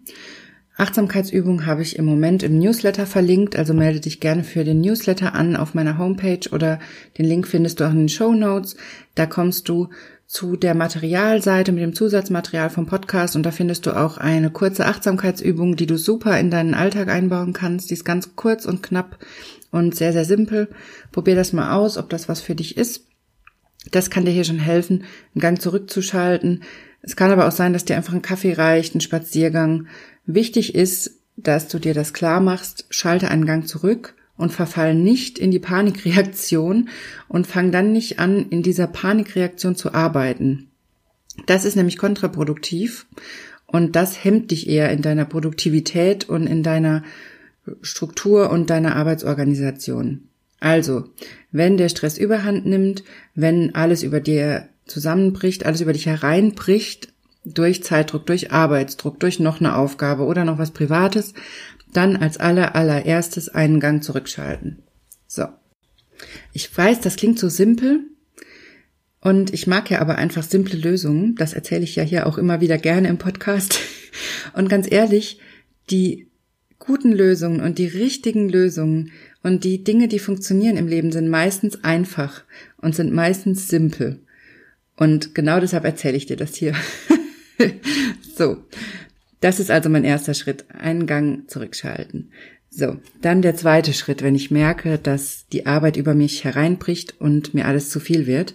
Achtsamkeitsübung 0.76 1.66
habe 1.66 1.82
ich 1.82 1.98
im 1.98 2.04
Moment 2.04 2.44
im 2.44 2.60
Newsletter 2.60 3.06
verlinkt, 3.06 3.56
also 3.56 3.74
melde 3.74 3.98
dich 3.98 4.20
gerne 4.20 4.44
für 4.44 4.62
den 4.62 4.80
Newsletter 4.80 5.34
an 5.34 5.56
auf 5.56 5.74
meiner 5.74 5.98
Homepage 5.98 6.48
oder 6.52 6.78
den 7.18 7.24
Link 7.24 7.48
findest 7.48 7.80
du 7.80 7.84
auch 7.86 7.90
in 7.90 7.98
den 7.98 8.08
Show 8.08 8.32
Notes. 8.34 8.76
Da 9.16 9.26
kommst 9.26 9.68
du 9.68 9.88
zu 10.28 10.54
der 10.54 10.76
Materialseite 10.76 11.72
mit 11.72 11.82
dem 11.82 11.92
Zusatzmaterial 11.92 12.70
vom 12.70 12.86
Podcast 12.86 13.34
und 13.34 13.42
da 13.42 13.50
findest 13.50 13.86
du 13.86 13.96
auch 13.96 14.16
eine 14.16 14.50
kurze 14.50 14.86
Achtsamkeitsübung, 14.86 15.74
die 15.74 15.86
du 15.86 15.98
super 15.98 16.38
in 16.38 16.52
deinen 16.52 16.74
Alltag 16.74 17.08
einbauen 17.08 17.52
kannst. 17.52 17.90
Die 17.90 17.94
ist 17.94 18.04
ganz 18.04 18.36
kurz 18.36 18.64
und 18.64 18.80
knapp 18.80 19.18
und 19.72 19.96
sehr, 19.96 20.12
sehr 20.12 20.24
simpel. 20.24 20.68
Probier 21.10 21.34
das 21.34 21.52
mal 21.52 21.74
aus, 21.74 21.98
ob 21.98 22.10
das 22.10 22.28
was 22.28 22.40
für 22.40 22.54
dich 22.54 22.76
ist. 22.76 23.08
Das 23.90 24.08
kann 24.08 24.24
dir 24.24 24.30
hier 24.30 24.44
schon 24.44 24.60
helfen, 24.60 25.04
einen 25.34 25.40
Gang 25.40 25.60
zurückzuschalten. 25.60 26.62
Es 27.06 27.16
kann 27.16 27.30
aber 27.30 27.46
auch 27.46 27.52
sein, 27.52 27.74
dass 27.74 27.84
dir 27.84 27.96
einfach 27.96 28.14
ein 28.14 28.22
Kaffee 28.22 28.54
reicht, 28.54 28.94
ein 28.94 29.02
Spaziergang. 29.02 29.88
Wichtig 30.24 30.74
ist, 30.74 31.20
dass 31.36 31.68
du 31.68 31.78
dir 31.78 31.92
das 31.92 32.14
klar 32.14 32.40
machst, 32.40 32.86
schalte 32.88 33.28
einen 33.28 33.44
Gang 33.44 33.68
zurück 33.68 34.14
und 34.38 34.52
verfall 34.52 34.94
nicht 34.94 35.38
in 35.38 35.50
die 35.50 35.58
Panikreaktion 35.58 36.88
und 37.28 37.46
fang 37.46 37.70
dann 37.72 37.92
nicht 37.92 38.20
an, 38.20 38.48
in 38.48 38.62
dieser 38.62 38.86
Panikreaktion 38.86 39.76
zu 39.76 39.92
arbeiten. 39.92 40.70
Das 41.46 41.66
ist 41.66 41.76
nämlich 41.76 41.98
kontraproduktiv 41.98 43.06
und 43.66 43.96
das 43.96 44.24
hemmt 44.24 44.50
dich 44.50 44.66
eher 44.66 44.90
in 44.90 45.02
deiner 45.02 45.26
Produktivität 45.26 46.26
und 46.26 46.46
in 46.46 46.62
deiner 46.62 47.02
Struktur 47.82 48.50
und 48.50 48.70
deiner 48.70 48.96
Arbeitsorganisation. 48.96 50.28
Also, 50.58 51.10
wenn 51.52 51.76
der 51.76 51.90
Stress 51.90 52.16
überhand 52.16 52.64
nimmt, 52.64 53.04
wenn 53.34 53.74
alles 53.74 54.02
über 54.02 54.20
dir 54.20 54.68
zusammenbricht, 54.86 55.66
alles 55.66 55.80
über 55.80 55.92
dich 55.92 56.06
hereinbricht, 56.06 57.12
durch 57.44 57.82
Zeitdruck, 57.82 58.26
durch 58.26 58.52
Arbeitsdruck, 58.52 59.20
durch 59.20 59.38
noch 59.38 59.60
eine 59.60 59.76
Aufgabe 59.76 60.24
oder 60.24 60.44
noch 60.44 60.58
was 60.58 60.70
Privates, 60.70 61.34
dann 61.92 62.16
als 62.16 62.38
aller 62.38 62.74
allererstes 62.74 63.48
einen 63.48 63.80
Gang 63.80 64.02
zurückschalten. 64.02 64.82
So. 65.26 65.46
Ich 66.52 66.76
weiß, 66.76 67.00
das 67.00 67.16
klingt 67.16 67.38
so 67.38 67.48
simpel 67.48 68.00
und 69.20 69.52
ich 69.54 69.66
mag 69.66 69.90
ja 69.90 70.00
aber 70.00 70.16
einfach 70.16 70.42
simple 70.42 70.78
Lösungen. 70.78 71.34
Das 71.36 71.54
erzähle 71.54 71.82
ich 71.82 71.96
ja 71.96 72.02
hier 72.02 72.26
auch 72.26 72.38
immer 72.38 72.60
wieder 72.60 72.78
gerne 72.78 73.08
im 73.08 73.18
Podcast. 73.18 73.80
Und 74.52 74.68
ganz 74.68 74.88
ehrlich, 74.88 75.40
die 75.90 76.28
guten 76.78 77.10
Lösungen 77.10 77.60
und 77.60 77.78
die 77.78 77.86
richtigen 77.86 78.48
Lösungen 78.48 79.10
und 79.42 79.64
die 79.64 79.82
Dinge, 79.82 80.06
die 80.06 80.18
funktionieren 80.18 80.76
im 80.76 80.86
Leben, 80.86 81.10
sind 81.10 81.28
meistens 81.28 81.82
einfach 81.82 82.44
und 82.76 82.94
sind 82.94 83.12
meistens 83.12 83.66
simpel. 83.68 84.20
Und 84.96 85.34
genau 85.34 85.60
deshalb 85.60 85.84
erzähle 85.84 86.16
ich 86.16 86.26
dir 86.26 86.36
das 86.36 86.54
hier. 86.54 86.74
so, 88.36 88.58
das 89.40 89.60
ist 89.60 89.70
also 89.70 89.88
mein 89.88 90.04
erster 90.04 90.34
Schritt, 90.34 90.64
einen 90.70 91.06
Gang 91.06 91.50
zurückschalten. 91.50 92.30
So, 92.70 92.96
dann 93.20 93.42
der 93.42 93.54
zweite 93.54 93.92
Schritt, 93.92 94.22
wenn 94.22 94.34
ich 94.34 94.50
merke, 94.50 94.98
dass 94.98 95.46
die 95.48 95.66
Arbeit 95.66 95.96
über 95.96 96.14
mich 96.14 96.44
hereinbricht 96.44 97.20
und 97.20 97.54
mir 97.54 97.66
alles 97.66 97.88
zu 97.90 98.00
viel 98.00 98.26
wird, 98.26 98.54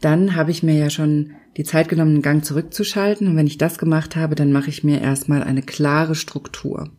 dann 0.00 0.36
habe 0.36 0.52
ich 0.52 0.62
mir 0.62 0.74
ja 0.74 0.90
schon 0.90 1.32
die 1.56 1.64
Zeit 1.64 1.88
genommen, 1.88 2.12
einen 2.12 2.22
Gang 2.22 2.44
zurückzuschalten. 2.44 3.26
Und 3.26 3.36
wenn 3.36 3.48
ich 3.48 3.58
das 3.58 3.78
gemacht 3.78 4.14
habe, 4.14 4.36
dann 4.36 4.52
mache 4.52 4.70
ich 4.70 4.84
mir 4.84 5.00
erstmal 5.00 5.42
eine 5.42 5.62
klare 5.62 6.14
Struktur. 6.14 6.90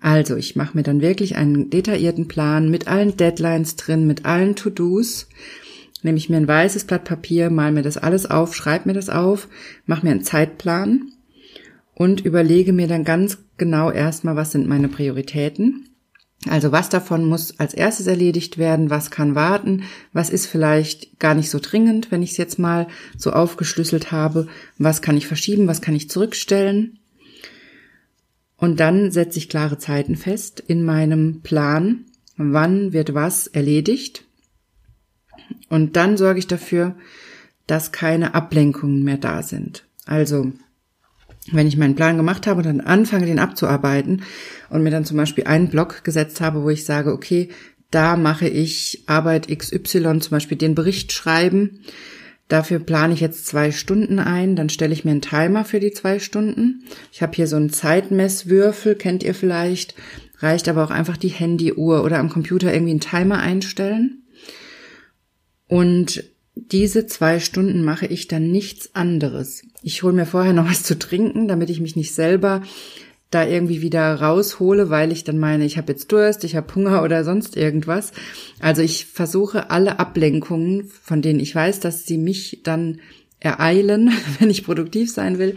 Also, 0.00 0.36
ich 0.36 0.54
mache 0.54 0.76
mir 0.76 0.84
dann 0.84 1.00
wirklich 1.00 1.34
einen 1.34 1.70
detaillierten 1.70 2.28
Plan 2.28 2.70
mit 2.70 2.86
allen 2.86 3.16
Deadlines 3.16 3.74
drin, 3.74 4.06
mit 4.06 4.24
allen 4.24 4.54
To-Dos 4.54 5.28
nehme 6.08 6.16
ich 6.16 6.30
mir 6.30 6.38
ein 6.38 6.48
weißes 6.48 6.84
Blatt 6.84 7.04
Papier, 7.04 7.50
mal 7.50 7.70
mir 7.70 7.82
das 7.82 7.98
alles 7.98 8.24
auf, 8.24 8.56
schreibe 8.56 8.88
mir 8.88 8.94
das 8.94 9.10
auf, 9.10 9.46
mache 9.84 10.06
mir 10.06 10.12
einen 10.12 10.24
Zeitplan 10.24 11.12
und 11.92 12.24
überlege 12.24 12.72
mir 12.72 12.88
dann 12.88 13.04
ganz 13.04 13.36
genau 13.58 13.90
erstmal, 13.90 14.34
was 14.34 14.52
sind 14.52 14.66
meine 14.66 14.88
Prioritäten. 14.88 15.90
Also 16.48 16.72
was 16.72 16.88
davon 16.88 17.26
muss 17.26 17.60
als 17.60 17.74
erstes 17.74 18.06
erledigt 18.06 18.56
werden, 18.56 18.88
was 18.88 19.10
kann 19.10 19.34
warten, 19.34 19.82
was 20.14 20.30
ist 20.30 20.46
vielleicht 20.46 21.18
gar 21.18 21.34
nicht 21.34 21.50
so 21.50 21.58
dringend, 21.60 22.10
wenn 22.10 22.22
ich 22.22 22.30
es 22.30 22.36
jetzt 22.38 22.58
mal 22.58 22.86
so 23.18 23.32
aufgeschlüsselt 23.32 24.10
habe, 24.10 24.48
was 24.78 25.02
kann 25.02 25.18
ich 25.18 25.26
verschieben, 25.26 25.68
was 25.68 25.82
kann 25.82 25.94
ich 25.94 26.08
zurückstellen. 26.08 27.00
Und 28.56 28.80
dann 28.80 29.10
setze 29.10 29.36
ich 29.36 29.50
klare 29.50 29.76
Zeiten 29.76 30.16
fest 30.16 30.64
in 30.66 30.84
meinem 30.84 31.42
Plan, 31.42 32.06
wann 32.38 32.94
wird 32.94 33.12
was 33.12 33.46
erledigt 33.46 34.24
und 35.68 35.96
dann 35.96 36.16
sorge 36.16 36.38
ich 36.38 36.46
dafür, 36.46 36.94
dass 37.66 37.92
keine 37.92 38.34
Ablenkungen 38.34 39.04
mehr 39.04 39.18
da 39.18 39.42
sind. 39.42 39.84
Also, 40.06 40.52
wenn 41.52 41.66
ich 41.66 41.76
meinen 41.76 41.94
Plan 41.94 42.16
gemacht 42.16 42.46
habe 42.46 42.58
und 42.58 42.66
dann 42.66 42.80
anfange, 42.80 43.26
den 43.26 43.38
abzuarbeiten 43.38 44.22
und 44.70 44.82
mir 44.82 44.90
dann 44.90 45.04
zum 45.04 45.16
Beispiel 45.16 45.44
einen 45.44 45.68
Block 45.68 46.04
gesetzt 46.04 46.40
habe, 46.40 46.62
wo 46.62 46.70
ich 46.70 46.84
sage, 46.84 47.12
okay, 47.12 47.48
da 47.90 48.16
mache 48.16 48.48
ich 48.48 49.04
Arbeit 49.06 49.48
XY, 49.48 50.20
zum 50.20 50.30
Beispiel 50.30 50.58
den 50.58 50.74
Bericht 50.74 51.12
schreiben. 51.12 51.80
Dafür 52.48 52.78
plane 52.78 53.12
ich 53.12 53.20
jetzt 53.20 53.46
zwei 53.46 53.72
Stunden 53.72 54.18
ein, 54.18 54.56
dann 54.56 54.70
stelle 54.70 54.92
ich 54.92 55.04
mir 55.04 55.10
einen 55.10 55.20
Timer 55.20 55.64
für 55.64 55.80
die 55.80 55.92
zwei 55.92 56.18
Stunden. 56.18 56.84
Ich 57.12 57.22
habe 57.22 57.34
hier 57.34 57.46
so 57.46 57.56
einen 57.56 57.70
Zeitmesswürfel, 57.70 58.94
kennt 58.94 59.22
ihr 59.22 59.34
vielleicht, 59.34 59.94
reicht 60.38 60.68
aber 60.68 60.84
auch 60.84 60.90
einfach 60.90 61.18
die 61.18 61.28
Handyuhr 61.28 62.04
oder 62.04 62.18
am 62.18 62.30
Computer 62.30 62.72
irgendwie 62.72 62.92
einen 62.92 63.00
Timer 63.00 63.38
einstellen. 63.38 64.22
Und 65.68 66.24
diese 66.54 67.06
zwei 67.06 67.38
Stunden 67.38 67.84
mache 67.84 68.06
ich 68.06 68.26
dann 68.26 68.50
nichts 68.50 68.94
anderes. 68.94 69.62
Ich 69.82 70.02
hole 70.02 70.12
mir 70.12 70.26
vorher 70.26 70.52
noch 70.52 70.68
was 70.70 70.82
zu 70.82 70.98
trinken, 70.98 71.48
damit 71.48 71.70
ich 71.70 71.80
mich 71.80 71.96
nicht 71.96 72.14
selber 72.14 72.62
da 73.30 73.46
irgendwie 73.46 73.82
wieder 73.82 74.14
raushole, 74.14 74.88
weil 74.88 75.12
ich 75.12 75.22
dann 75.22 75.38
meine, 75.38 75.66
ich 75.66 75.76
habe 75.76 75.92
jetzt 75.92 76.10
Durst, 76.12 76.44
ich 76.44 76.56
habe 76.56 76.74
Hunger 76.74 77.02
oder 77.02 77.24
sonst 77.24 77.58
irgendwas. 77.58 78.12
Also 78.58 78.80
ich 78.80 79.04
versuche 79.04 79.70
alle 79.70 79.98
Ablenkungen, 79.98 80.84
von 81.02 81.20
denen 81.20 81.38
ich 81.38 81.54
weiß, 81.54 81.80
dass 81.80 82.06
sie 82.06 82.16
mich 82.16 82.60
dann 82.64 83.00
ereilen, 83.38 84.10
wenn 84.38 84.50
ich 84.50 84.64
produktiv 84.64 85.12
sein 85.12 85.38
will, 85.38 85.56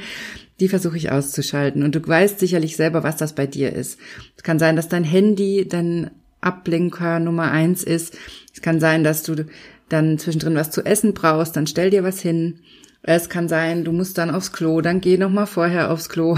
die 0.60 0.68
versuche 0.68 0.98
ich 0.98 1.12
auszuschalten. 1.12 1.84
Und 1.84 1.96
du 1.96 2.06
weißt 2.06 2.39
sicherlich 2.39 2.75
selber, 2.75 3.03
was 3.03 3.15
das 3.15 3.34
bei 3.34 3.48
dir 3.48 3.74
ist. 3.74 3.98
Es 4.36 4.44
kann 4.44 4.60
sein, 4.60 4.75
dass 4.75 4.89
dein 4.89 5.06
Handy 5.06 5.65
dein 5.68 6.12
Ablenker 6.41 7.20
Nummer 7.20 7.51
eins 7.51 7.84
ist. 7.84 8.18
Es 8.53 8.62
kann 8.62 8.80
sein, 8.80 9.03
dass 9.03 9.24
du 9.24 9.46
dann 9.91 10.17
zwischendrin 10.17 10.55
was 10.55 10.71
zu 10.71 10.86
essen 10.86 11.13
brauchst, 11.13 11.55
dann 11.55 11.67
stell 11.67 11.89
dir 11.89 12.03
was 12.03 12.19
hin. 12.19 12.60
Es 13.03 13.29
kann 13.29 13.48
sein, 13.48 13.83
du 13.83 13.91
musst 13.91 14.17
dann 14.17 14.29
aufs 14.29 14.51
Klo, 14.51 14.81
dann 14.81 15.01
geh 15.01 15.17
noch 15.17 15.31
mal 15.31 15.45
vorher 15.45 15.91
aufs 15.91 16.10
Klo. 16.10 16.38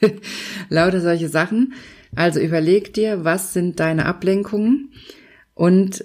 Lauter 0.68 1.00
solche 1.00 1.28
Sachen. 1.28 1.74
Also 2.16 2.40
überleg 2.40 2.94
dir, 2.94 3.24
was 3.24 3.52
sind 3.52 3.80
deine 3.80 4.06
Ablenkungen 4.06 4.92
und 5.54 6.04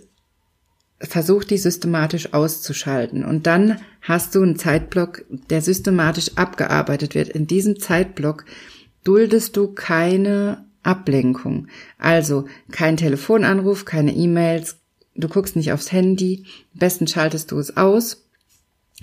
versuch 1.02 1.44
die 1.44 1.58
systematisch 1.58 2.34
auszuschalten. 2.34 3.24
Und 3.24 3.48
dann 3.48 3.80
hast 4.02 4.36
du 4.36 4.42
einen 4.42 4.58
Zeitblock, 4.58 5.24
der 5.50 5.62
systematisch 5.62 6.32
abgearbeitet 6.36 7.16
wird. 7.16 7.30
In 7.30 7.48
diesem 7.48 7.80
Zeitblock 7.80 8.46
duldest 9.04 9.56
du 9.56 9.74
keine 9.74 10.66
Ablenkung. 10.84 11.68
Also 11.98 12.46
kein 12.72 12.98
Telefonanruf, 12.98 13.86
keine 13.86 14.14
E-Mails, 14.14 14.78
du 15.22 15.28
guckst 15.28 15.56
nicht 15.56 15.72
aufs 15.72 15.92
Handy, 15.92 16.46
am 16.74 16.80
besten 16.80 17.08
schaltest 17.08 17.52
du 17.52 17.60
es 17.60 17.78
aus, 17.78 18.26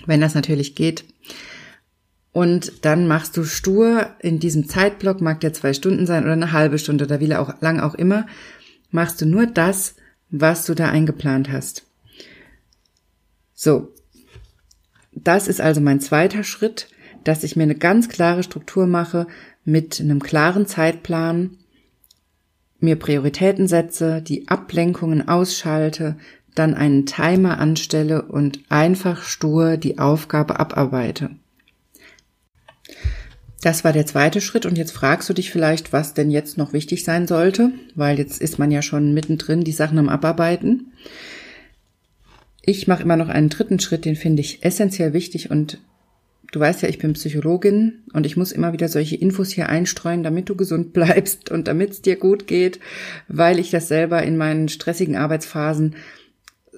wenn 0.05 0.21
das 0.21 0.35
natürlich 0.35 0.75
geht. 0.75 1.05
Und 2.31 2.85
dann 2.85 3.07
machst 3.07 3.35
du 3.35 3.43
stur 3.43 4.11
in 4.19 4.39
diesem 4.39 4.67
Zeitblock, 4.69 5.21
mag 5.21 5.41
der 5.41 5.53
zwei 5.53 5.73
Stunden 5.73 6.05
sein 6.05 6.23
oder 6.23 6.33
eine 6.33 6.51
halbe 6.51 6.77
Stunde 6.77 7.05
oder 7.05 7.19
wie 7.19 7.25
lang 7.25 7.79
auch 7.79 7.95
immer, 7.95 8.27
machst 8.91 9.21
du 9.21 9.25
nur 9.25 9.47
das, 9.47 9.95
was 10.29 10.65
du 10.65 10.75
da 10.75 10.89
eingeplant 10.89 11.51
hast. 11.51 11.83
So. 13.53 13.93
Das 15.13 15.47
ist 15.47 15.59
also 15.59 15.81
mein 15.81 15.99
zweiter 15.99 16.43
Schritt, 16.43 16.89
dass 17.23 17.43
ich 17.43 17.55
mir 17.55 17.63
eine 17.63 17.75
ganz 17.75 18.07
klare 18.07 18.43
Struktur 18.43 18.85
mache 18.85 19.25
mit 19.65 19.99
einem 19.99 20.21
klaren 20.21 20.67
Zeitplan, 20.67 21.57
mir 22.79 22.95
Prioritäten 22.95 23.67
setze, 23.67 24.21
die 24.21 24.47
Ablenkungen 24.47 25.27
ausschalte, 25.27 26.17
dann 26.55 26.73
einen 26.73 27.05
Timer 27.05 27.59
anstelle 27.59 28.23
und 28.23 28.59
einfach 28.69 29.23
stur 29.23 29.77
die 29.77 29.99
Aufgabe 29.99 30.59
abarbeite. 30.59 31.31
Das 33.61 33.83
war 33.83 33.91
der 33.91 34.05
zweite 34.05 34.39
Schritt 34.39 34.65
und 34.65 34.77
jetzt 34.77 34.91
fragst 34.91 35.27
du 35.29 35.33
dich 35.33 35.51
vielleicht, 35.51 35.91
was 35.91 36.13
denn 36.13 36.29
jetzt 36.29 36.57
noch 36.57 36.73
wichtig 36.73 37.03
sein 37.03 37.27
sollte, 37.27 37.71
weil 37.95 38.17
jetzt 38.17 38.39
ist 38.39 38.59
man 38.59 38.71
ja 38.71 38.81
schon 38.81 39.13
mittendrin 39.13 39.63
die 39.63 39.71
Sachen 39.71 39.97
am 39.97 40.09
Abarbeiten. 40.09 40.93
Ich 42.61 42.87
mache 42.87 43.03
immer 43.03 43.17
noch 43.17 43.29
einen 43.29 43.49
dritten 43.49 43.79
Schritt, 43.79 44.05
den 44.05 44.15
finde 44.15 44.41
ich 44.41 44.63
essentiell 44.63 45.13
wichtig 45.13 45.49
und 45.49 45.79
du 46.51 46.59
weißt 46.59 46.81
ja, 46.81 46.89
ich 46.89 46.97
bin 46.97 47.13
Psychologin 47.13 48.03
und 48.13 48.25
ich 48.25 48.37
muss 48.37 48.51
immer 48.51 48.73
wieder 48.73 48.87
solche 48.87 49.15
Infos 49.15 49.51
hier 49.51 49.69
einstreuen, 49.69 50.23
damit 50.23 50.49
du 50.49 50.55
gesund 50.55 50.93
bleibst 50.93 51.51
und 51.51 51.67
damit 51.67 51.91
es 51.91 52.01
dir 52.01 52.15
gut 52.15 52.47
geht, 52.47 52.79
weil 53.27 53.59
ich 53.59 53.71
das 53.71 53.87
selber 53.87 54.23
in 54.23 54.37
meinen 54.37 54.69
stressigen 54.69 55.15
Arbeitsphasen 55.15 55.95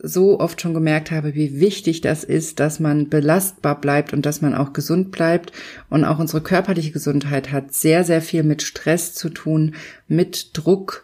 so 0.01 0.39
oft 0.39 0.61
schon 0.61 0.73
gemerkt 0.73 1.11
habe, 1.11 1.35
wie 1.35 1.59
wichtig 1.59 2.01
das 2.01 2.23
ist, 2.23 2.59
dass 2.59 2.79
man 2.79 3.09
belastbar 3.09 3.79
bleibt 3.79 4.13
und 4.13 4.25
dass 4.25 4.41
man 4.41 4.55
auch 4.55 4.73
gesund 4.73 5.11
bleibt. 5.11 5.51
Und 5.89 6.05
auch 6.05 6.19
unsere 6.19 6.41
körperliche 6.41 6.91
Gesundheit 6.91 7.51
hat 7.51 7.73
sehr, 7.73 8.03
sehr 8.03 8.21
viel 8.21 8.43
mit 8.43 8.61
Stress 8.61 9.13
zu 9.13 9.29
tun, 9.29 9.75
mit 10.07 10.51
Druck 10.53 11.03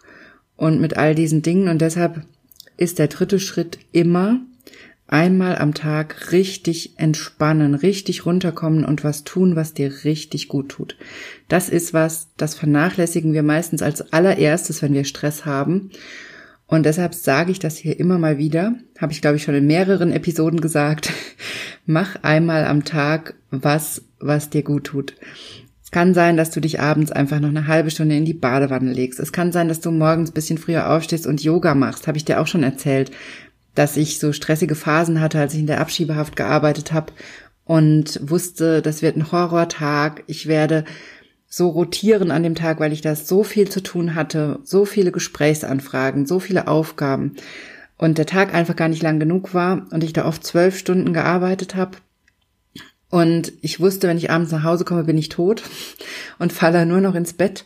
und 0.56 0.80
mit 0.80 0.96
all 0.96 1.14
diesen 1.14 1.42
Dingen. 1.42 1.68
Und 1.68 1.82
deshalb 1.82 2.22
ist 2.78 3.00
der 3.00 3.08
dritte 3.08 3.40
Schritt 3.40 3.80
immer 3.92 4.40
einmal 5.08 5.58
am 5.58 5.74
Tag 5.74 6.32
richtig 6.32 6.98
entspannen, 6.98 7.76
richtig 7.76 8.26
runterkommen 8.26 8.86
und 8.86 9.04
was 9.04 9.24
tun, 9.24 9.56
was 9.56 9.74
dir 9.74 10.04
richtig 10.04 10.48
gut 10.48 10.70
tut. 10.70 10.98
Das 11.48 11.70
ist 11.70 11.94
was, 11.94 12.30
das 12.38 12.56
vernachlässigen 12.56 13.34
wir 13.34 13.44
meistens 13.44 13.82
als 13.82 14.14
allererstes, 14.14 14.82
wenn 14.82 14.94
wir 14.94 15.04
Stress 15.04 15.46
haben. 15.46 15.92
Und 16.68 16.88
deshalb 16.88 17.14
sage 17.14 17.52
ich 17.52 17.60
das 17.60 17.78
hier 17.78 18.00
immer 18.00 18.18
mal 18.18 18.40
wieder, 18.40 18.74
habe 19.00 19.12
ich 19.12 19.22
glaube 19.22 19.38
ich 19.38 19.44
schon 19.44 19.54
in 19.54 19.68
mehreren 19.68 20.12
Episoden 20.12 20.60
gesagt, 20.60 21.12
mach 21.86 22.24
einmal 22.24 22.66
am 22.66 22.84
Tag 22.84 23.36
was, 23.52 24.02
was 24.20 24.50
dir 24.50 24.64
gut 24.64 24.86
tut. 24.86 25.16
Es 25.84 25.92
kann 25.92 26.16
sein, 26.16 26.36
dass 26.36 26.50
du 26.50 26.60
dich 26.60 26.80
abends 26.80 27.12
einfach 27.12 27.40
noch 27.40 27.50
eine 27.50 27.68
halbe 27.68 27.92
Stunde 27.92 28.18
in 28.18 28.26
die 28.26 28.34
Badewanne 28.34 28.92
legst. 28.92 29.20
Es 29.20 29.32
kann 29.32 29.52
sein, 29.52 29.68
dass 29.68 29.82
du 29.82 29.92
morgens 29.92 30.32
bisschen 30.32 30.58
früher 30.58 30.90
aufstehst 30.90 31.28
und 31.28 31.44
Yoga 31.44 31.76
machst, 31.76 32.08
habe 32.08 32.18
ich 32.18 32.26
dir 32.26 32.42
auch 32.42 32.48
schon 32.48 32.64
erzählt 32.64 33.12
dass 33.76 33.98
ich 33.98 34.20
so 34.20 34.34
stressige 34.34 34.76
Phasen 34.76 35.22
hatte, 35.22 35.40
als 35.40 35.54
ich 35.54 35.60
in 35.60 35.68
der 35.68 35.82
Abschiebehaft 35.82 36.36
gearbeitet 36.36 36.94
habe 36.94 37.14
und 37.66 38.20
wusste, 38.24 38.82
das 38.82 39.02
wird 39.02 39.18
ein 39.18 39.32
Horrortag. 39.32 40.24
Ich 40.28 40.48
werde 40.48 40.86
so 41.48 41.70
rotieren 41.70 42.32
an 42.32 42.44
dem 42.44 42.56
Tag, 42.56 42.80
weil 42.80 42.94
ich 42.94 43.02
da 43.02 43.16
so 43.16 43.44
viel 43.44 43.70
zu 43.70 43.82
tun 43.82 44.16
hatte, 44.16 44.60
so 44.64 44.86
viele 44.86 45.12
Gesprächsanfragen, 45.12 46.26
so 46.26 46.40
viele 46.40 46.68
Aufgaben 46.68 47.36
und 47.98 48.18
der 48.18 48.26
Tag 48.26 48.54
einfach 48.54 48.76
gar 48.76 48.90
nicht 48.90 49.04
lang 49.04 49.20
genug 49.20 49.54
war 49.54 49.88
und 49.92 50.04
ich 50.04 50.14
da 50.14 50.26
oft 50.26 50.44
zwölf 50.44 50.78
Stunden 50.78 51.14
gearbeitet 51.14 51.76
habe. 51.76 51.98
Und 53.10 53.54
ich 53.62 53.80
wusste, 53.80 54.08
wenn 54.08 54.18
ich 54.18 54.30
abends 54.30 54.52
nach 54.52 54.64
Hause 54.64 54.84
komme, 54.84 55.06
bin 55.06 55.18
ich 55.18 55.30
tot 55.30 55.64
und 56.40 56.52
falle 56.52 56.86
nur 56.86 57.02
noch 57.02 57.16
ins 57.16 57.34
Bett. 57.34 57.64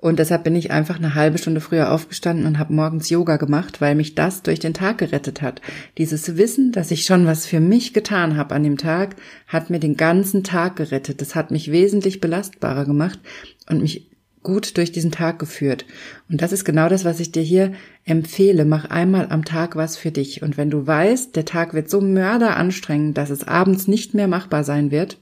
Und 0.00 0.18
deshalb 0.18 0.44
bin 0.44 0.56
ich 0.56 0.70
einfach 0.70 0.96
eine 0.96 1.14
halbe 1.14 1.36
Stunde 1.36 1.60
früher 1.60 1.92
aufgestanden 1.92 2.46
und 2.46 2.58
habe 2.58 2.72
morgens 2.72 3.10
Yoga 3.10 3.36
gemacht, 3.36 3.82
weil 3.82 3.94
mich 3.94 4.14
das 4.14 4.42
durch 4.42 4.58
den 4.58 4.72
Tag 4.72 4.96
gerettet 4.96 5.42
hat. 5.42 5.60
Dieses 5.98 6.38
Wissen, 6.38 6.72
dass 6.72 6.90
ich 6.90 7.04
schon 7.04 7.26
was 7.26 7.44
für 7.44 7.60
mich 7.60 7.92
getan 7.92 8.38
habe 8.38 8.54
an 8.54 8.62
dem 8.62 8.78
Tag, 8.78 9.16
hat 9.46 9.68
mir 9.68 9.78
den 9.78 9.98
ganzen 9.98 10.42
Tag 10.42 10.76
gerettet. 10.76 11.20
Das 11.20 11.34
hat 11.34 11.50
mich 11.50 11.70
wesentlich 11.70 12.22
belastbarer 12.22 12.86
gemacht 12.86 13.20
und 13.68 13.82
mich 13.82 14.10
gut 14.42 14.78
durch 14.78 14.90
diesen 14.90 15.10
Tag 15.10 15.38
geführt. 15.38 15.84
Und 16.30 16.40
das 16.40 16.52
ist 16.52 16.64
genau 16.64 16.88
das, 16.88 17.04
was 17.04 17.20
ich 17.20 17.30
dir 17.30 17.42
hier 17.42 17.72
empfehle. 18.06 18.64
Mach 18.64 18.86
einmal 18.86 19.26
am 19.28 19.44
Tag 19.44 19.76
was 19.76 19.98
für 19.98 20.12
dich. 20.12 20.42
Und 20.42 20.56
wenn 20.56 20.70
du 20.70 20.86
weißt, 20.86 21.36
der 21.36 21.44
Tag 21.44 21.74
wird 21.74 21.90
so 21.90 22.00
mörderanstrengend, 22.00 23.18
dass 23.18 23.28
es 23.28 23.46
abends 23.46 23.86
nicht 23.86 24.14
mehr 24.14 24.28
machbar 24.28 24.64
sein 24.64 24.90
wird, 24.90 25.18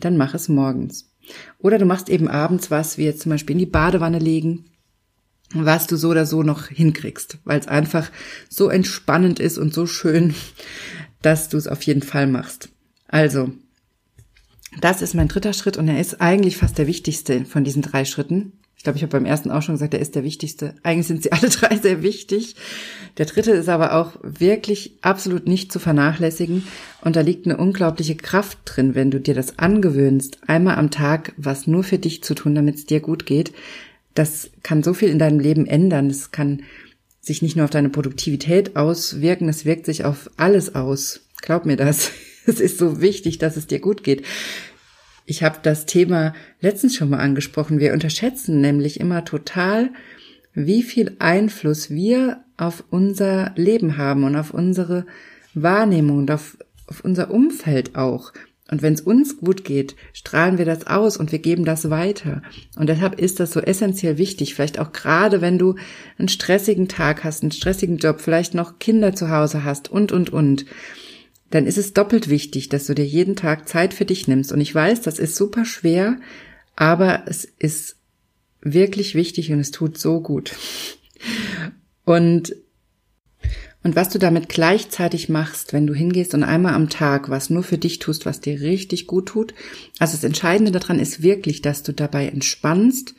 dann 0.00 0.16
mach 0.16 0.34
es 0.34 0.48
morgens. 0.48 1.07
Oder 1.58 1.78
du 1.78 1.84
machst 1.84 2.08
eben 2.08 2.28
abends 2.28 2.70
was, 2.70 2.98
wie 2.98 3.04
jetzt 3.04 3.22
zum 3.22 3.30
Beispiel 3.30 3.54
in 3.54 3.60
die 3.60 3.66
Badewanne 3.66 4.18
legen, 4.18 4.64
was 5.52 5.86
du 5.86 5.96
so 5.96 6.10
oder 6.10 6.26
so 6.26 6.42
noch 6.42 6.68
hinkriegst, 6.68 7.38
weil 7.44 7.58
es 7.58 7.68
einfach 7.68 8.10
so 8.48 8.68
entspannend 8.68 9.40
ist 9.40 9.58
und 9.58 9.72
so 9.72 9.86
schön, 9.86 10.34
dass 11.22 11.48
du 11.48 11.56
es 11.56 11.66
auf 11.66 11.82
jeden 11.82 12.02
Fall 12.02 12.26
machst. 12.26 12.68
Also, 13.08 13.52
das 14.80 15.02
ist 15.02 15.14
mein 15.14 15.28
dritter 15.28 15.54
Schritt 15.54 15.76
und 15.76 15.88
er 15.88 16.00
ist 16.00 16.20
eigentlich 16.20 16.56
fast 16.56 16.78
der 16.78 16.86
wichtigste 16.86 17.44
von 17.44 17.64
diesen 17.64 17.82
drei 17.82 18.04
Schritten. 18.04 18.52
Ich 18.78 18.84
glaube, 18.84 18.96
ich 18.96 19.02
habe 19.02 19.10
beim 19.10 19.26
ersten 19.26 19.50
auch 19.50 19.60
schon 19.60 19.74
gesagt, 19.74 19.92
der 19.92 20.00
ist 20.00 20.14
der 20.14 20.22
wichtigste. 20.22 20.74
Eigentlich 20.84 21.08
sind 21.08 21.24
sie 21.24 21.32
alle 21.32 21.50
drei 21.50 21.76
sehr 21.76 22.02
wichtig. 22.02 22.54
Der 23.18 23.26
dritte 23.26 23.50
ist 23.50 23.68
aber 23.68 23.96
auch 23.96 24.12
wirklich 24.22 24.92
absolut 25.02 25.48
nicht 25.48 25.72
zu 25.72 25.80
vernachlässigen. 25.80 26.62
Und 27.00 27.16
da 27.16 27.20
liegt 27.20 27.46
eine 27.46 27.56
unglaubliche 27.56 28.14
Kraft 28.14 28.58
drin, 28.64 28.94
wenn 28.94 29.10
du 29.10 29.20
dir 29.20 29.34
das 29.34 29.58
angewöhnst, 29.58 30.38
einmal 30.46 30.76
am 30.76 30.90
Tag 30.90 31.32
was 31.36 31.66
nur 31.66 31.82
für 31.82 31.98
dich 31.98 32.22
zu 32.22 32.34
tun, 32.34 32.54
damit 32.54 32.76
es 32.76 32.86
dir 32.86 33.00
gut 33.00 33.26
geht. 33.26 33.52
Das 34.14 34.50
kann 34.62 34.84
so 34.84 34.94
viel 34.94 35.08
in 35.08 35.18
deinem 35.18 35.40
Leben 35.40 35.66
ändern. 35.66 36.08
Es 36.08 36.30
kann 36.30 36.62
sich 37.20 37.42
nicht 37.42 37.56
nur 37.56 37.64
auf 37.64 37.70
deine 37.70 37.90
Produktivität 37.90 38.76
auswirken, 38.76 39.48
es 39.48 39.64
wirkt 39.64 39.86
sich 39.86 40.04
auf 40.04 40.30
alles 40.36 40.74
aus. 40.74 41.20
Glaub 41.42 41.66
mir 41.66 41.76
das. 41.76 42.12
Es 42.46 42.60
ist 42.60 42.78
so 42.78 43.02
wichtig, 43.02 43.36
dass 43.36 43.58
es 43.58 43.66
dir 43.66 43.78
gut 43.78 44.02
geht. 44.02 44.24
Ich 45.30 45.42
habe 45.42 45.58
das 45.62 45.84
Thema 45.84 46.32
letztens 46.58 46.96
schon 46.96 47.10
mal 47.10 47.18
angesprochen. 47.18 47.80
Wir 47.80 47.92
unterschätzen 47.92 48.62
nämlich 48.62 48.98
immer 48.98 49.26
total, 49.26 49.90
wie 50.54 50.82
viel 50.82 51.16
Einfluss 51.18 51.90
wir 51.90 52.42
auf 52.56 52.82
unser 52.88 53.52
Leben 53.54 53.98
haben 53.98 54.24
und 54.24 54.36
auf 54.36 54.54
unsere 54.54 55.04
Wahrnehmung 55.52 56.16
und 56.16 56.30
auf, 56.30 56.56
auf 56.86 57.04
unser 57.04 57.30
Umfeld 57.30 57.94
auch. 57.94 58.32
Und 58.70 58.80
wenn 58.80 58.94
es 58.94 59.02
uns 59.02 59.36
gut 59.36 59.64
geht, 59.64 59.96
strahlen 60.14 60.56
wir 60.56 60.64
das 60.64 60.86
aus 60.86 61.18
und 61.18 61.30
wir 61.30 61.40
geben 61.40 61.66
das 61.66 61.90
weiter. 61.90 62.40
Und 62.76 62.88
deshalb 62.88 63.20
ist 63.20 63.38
das 63.38 63.52
so 63.52 63.60
essentiell 63.60 64.16
wichtig, 64.16 64.54
vielleicht 64.54 64.78
auch 64.78 64.92
gerade 64.92 65.42
wenn 65.42 65.58
du 65.58 65.74
einen 66.16 66.28
stressigen 66.28 66.88
Tag 66.88 67.22
hast, 67.22 67.42
einen 67.42 67.52
stressigen 67.52 67.98
Job, 67.98 68.22
vielleicht 68.22 68.54
noch 68.54 68.78
Kinder 68.78 69.14
zu 69.14 69.28
Hause 69.28 69.62
hast 69.62 69.90
und, 69.90 70.10
und, 70.10 70.30
und 70.30 70.64
dann 71.50 71.66
ist 71.66 71.78
es 71.78 71.94
doppelt 71.94 72.28
wichtig, 72.28 72.68
dass 72.68 72.86
du 72.86 72.94
dir 72.94 73.06
jeden 73.06 73.36
Tag 73.36 73.68
Zeit 73.68 73.94
für 73.94 74.04
dich 74.04 74.28
nimmst. 74.28 74.52
Und 74.52 74.60
ich 74.60 74.74
weiß, 74.74 75.00
das 75.00 75.18
ist 75.18 75.36
super 75.36 75.64
schwer, 75.64 76.18
aber 76.76 77.24
es 77.26 77.44
ist 77.44 77.96
wirklich 78.60 79.14
wichtig 79.14 79.50
und 79.52 79.60
es 79.60 79.70
tut 79.70 79.98
so 79.98 80.20
gut. 80.20 80.54
Und, 82.04 82.54
und 83.82 83.96
was 83.96 84.10
du 84.10 84.18
damit 84.18 84.48
gleichzeitig 84.48 85.28
machst, 85.28 85.72
wenn 85.72 85.86
du 85.86 85.94
hingehst 85.94 86.34
und 86.34 86.42
einmal 86.42 86.74
am 86.74 86.90
Tag 86.90 87.30
was 87.30 87.50
nur 87.50 87.62
für 87.62 87.78
dich 87.78 87.98
tust, 87.98 88.26
was 88.26 88.40
dir 88.40 88.60
richtig 88.60 89.06
gut 89.06 89.26
tut. 89.26 89.54
Also 89.98 90.16
das 90.16 90.24
Entscheidende 90.24 90.72
daran 90.72 90.98
ist 90.98 91.22
wirklich, 91.22 91.62
dass 91.62 91.82
du 91.82 91.92
dabei 91.92 92.28
entspannst, 92.28 93.14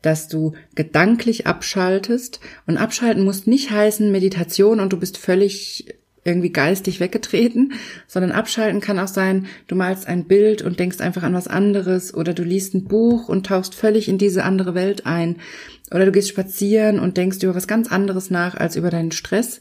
dass 0.00 0.28
du 0.28 0.52
gedanklich 0.74 1.46
abschaltest. 1.46 2.40
Und 2.66 2.76
abschalten 2.78 3.24
muss 3.24 3.46
nicht 3.46 3.70
heißen 3.70 4.10
Meditation 4.10 4.80
und 4.80 4.92
du 4.92 4.98
bist 4.98 5.18
völlig 5.18 5.86
irgendwie 6.24 6.52
geistig 6.52 7.00
weggetreten, 7.00 7.72
sondern 8.06 8.32
abschalten 8.32 8.80
kann 8.80 8.98
auch 8.98 9.08
sein, 9.08 9.46
du 9.66 9.74
malst 9.74 10.06
ein 10.06 10.26
Bild 10.26 10.62
und 10.62 10.78
denkst 10.78 11.00
einfach 11.00 11.24
an 11.24 11.34
was 11.34 11.48
anderes 11.48 12.14
oder 12.14 12.32
du 12.32 12.44
liest 12.44 12.74
ein 12.74 12.84
Buch 12.84 13.28
und 13.28 13.46
tauchst 13.46 13.74
völlig 13.74 14.08
in 14.08 14.18
diese 14.18 14.44
andere 14.44 14.74
Welt 14.74 15.04
ein 15.04 15.36
oder 15.90 16.06
du 16.06 16.12
gehst 16.12 16.28
spazieren 16.28 17.00
und 17.00 17.16
denkst 17.16 17.42
über 17.42 17.54
was 17.54 17.66
ganz 17.66 17.90
anderes 17.90 18.30
nach 18.30 18.54
als 18.54 18.76
über 18.76 18.90
deinen 18.90 19.12
Stress. 19.12 19.60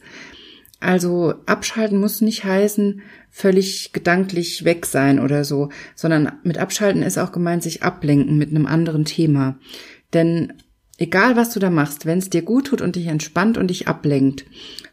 Also 0.79 1.35
abschalten 1.45 1.99
muss 1.99 2.21
nicht 2.21 2.43
heißen, 2.43 3.01
völlig 3.29 3.93
gedanklich 3.93 4.65
weg 4.65 4.85
sein 4.85 5.19
oder 5.19 5.45
so, 5.45 5.69
sondern 5.95 6.31
mit 6.43 6.57
abschalten 6.57 7.03
ist 7.03 7.17
auch 7.17 7.31
gemeint, 7.31 7.63
sich 7.63 7.83
ablenken 7.83 8.37
mit 8.37 8.49
einem 8.49 8.65
anderen 8.65 9.05
Thema. 9.05 9.59
Denn 10.13 10.53
egal 11.01 11.35
was 11.35 11.49
du 11.49 11.59
da 11.59 11.71
machst, 11.71 12.05
wenn 12.05 12.19
es 12.19 12.29
dir 12.29 12.43
gut 12.43 12.67
tut 12.67 12.81
und 12.81 12.95
dich 12.95 13.07
entspannt 13.07 13.57
und 13.57 13.69
dich 13.69 13.87
ablenkt, 13.87 14.45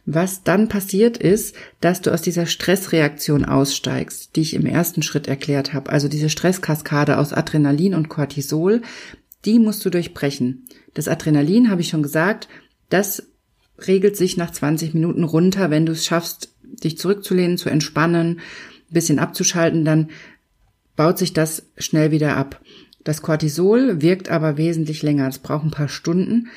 was 0.06 0.42
dann 0.42 0.68
passiert 0.68 1.18
ist, 1.18 1.54
dass 1.82 2.00
du 2.00 2.10
aus 2.12 2.22
dieser 2.22 2.46
Stressreaktion 2.46 3.44
aussteigst, 3.44 4.34
die 4.34 4.40
ich 4.40 4.54
im 4.54 4.64
ersten 4.64 5.02
Schritt 5.02 5.28
erklärt 5.28 5.74
habe. 5.74 5.90
Also 5.90 6.08
diese 6.08 6.30
Stresskaskade 6.30 7.18
aus 7.18 7.34
Adrenalin 7.34 7.94
und 7.94 8.08
Cortisol, 8.08 8.80
die 9.44 9.58
musst 9.58 9.84
du 9.84 9.90
durchbrechen. 9.90 10.64
Das 10.94 11.08
Adrenalin, 11.08 11.70
habe 11.70 11.82
ich 11.82 11.90
schon 11.90 12.02
gesagt, 12.02 12.48
das 12.88 13.24
regelt 13.86 14.16
sich 14.16 14.38
nach 14.38 14.50
20 14.50 14.94
Minuten 14.94 15.24
runter, 15.24 15.70
wenn 15.70 15.84
du 15.84 15.92
es 15.92 16.06
schaffst, 16.06 16.54
dich 16.62 16.96
zurückzulehnen, 16.96 17.58
zu 17.58 17.68
entspannen, 17.68 18.38
ein 18.38 18.94
bisschen 18.94 19.18
abzuschalten, 19.18 19.84
dann 19.84 20.08
baut 20.96 21.18
sich 21.18 21.34
das 21.34 21.66
schnell 21.76 22.12
wieder 22.12 22.38
ab. 22.38 22.60
Das 23.04 23.22
Cortisol 23.22 24.02
wirkt 24.02 24.28
aber 24.28 24.56
wesentlich 24.56 25.02
länger. 25.02 25.28
Es 25.28 25.38
braucht 25.38 25.64
ein 25.64 25.70
paar 25.70 25.88
Stunden. 25.88 26.48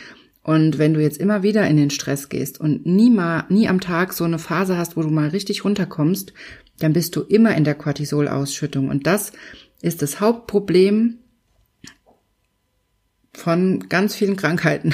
Und 0.43 0.80
wenn 0.80 0.93
du 0.93 1.01
jetzt 1.01 1.19
immer 1.19 1.43
wieder 1.43 1.67
in 1.67 1.77
den 1.77 1.91
Stress 1.91 2.30
gehst 2.30 2.60
und 2.60 2.86
nie 2.86 3.12
mal, 3.12 3.45
nie 3.49 3.67
am 3.67 3.80
Tag 3.80 4.13
so 4.13 4.23
eine 4.23 4.39
Phase 4.39 4.77
hast, 4.77 4.97
wo 4.97 5.01
du 5.01 5.10
mal 5.10 5.30
richtig 5.30 5.63
runterkommst, 5.63 6.34
dann 6.80 6.93
bist 6.93 7.15
du 7.15 7.21
immer 7.21 7.56
in 7.56 7.63
der 7.63 7.75
Cortisolausschüttung. 7.75 8.89
Und 8.89 9.06
das 9.06 9.34
ist 9.82 10.01
das 10.01 10.19
Hauptproblem 10.19 11.19
von 13.34 13.88
ganz 13.88 14.15
vielen 14.15 14.36
Krankheiten. 14.36 14.93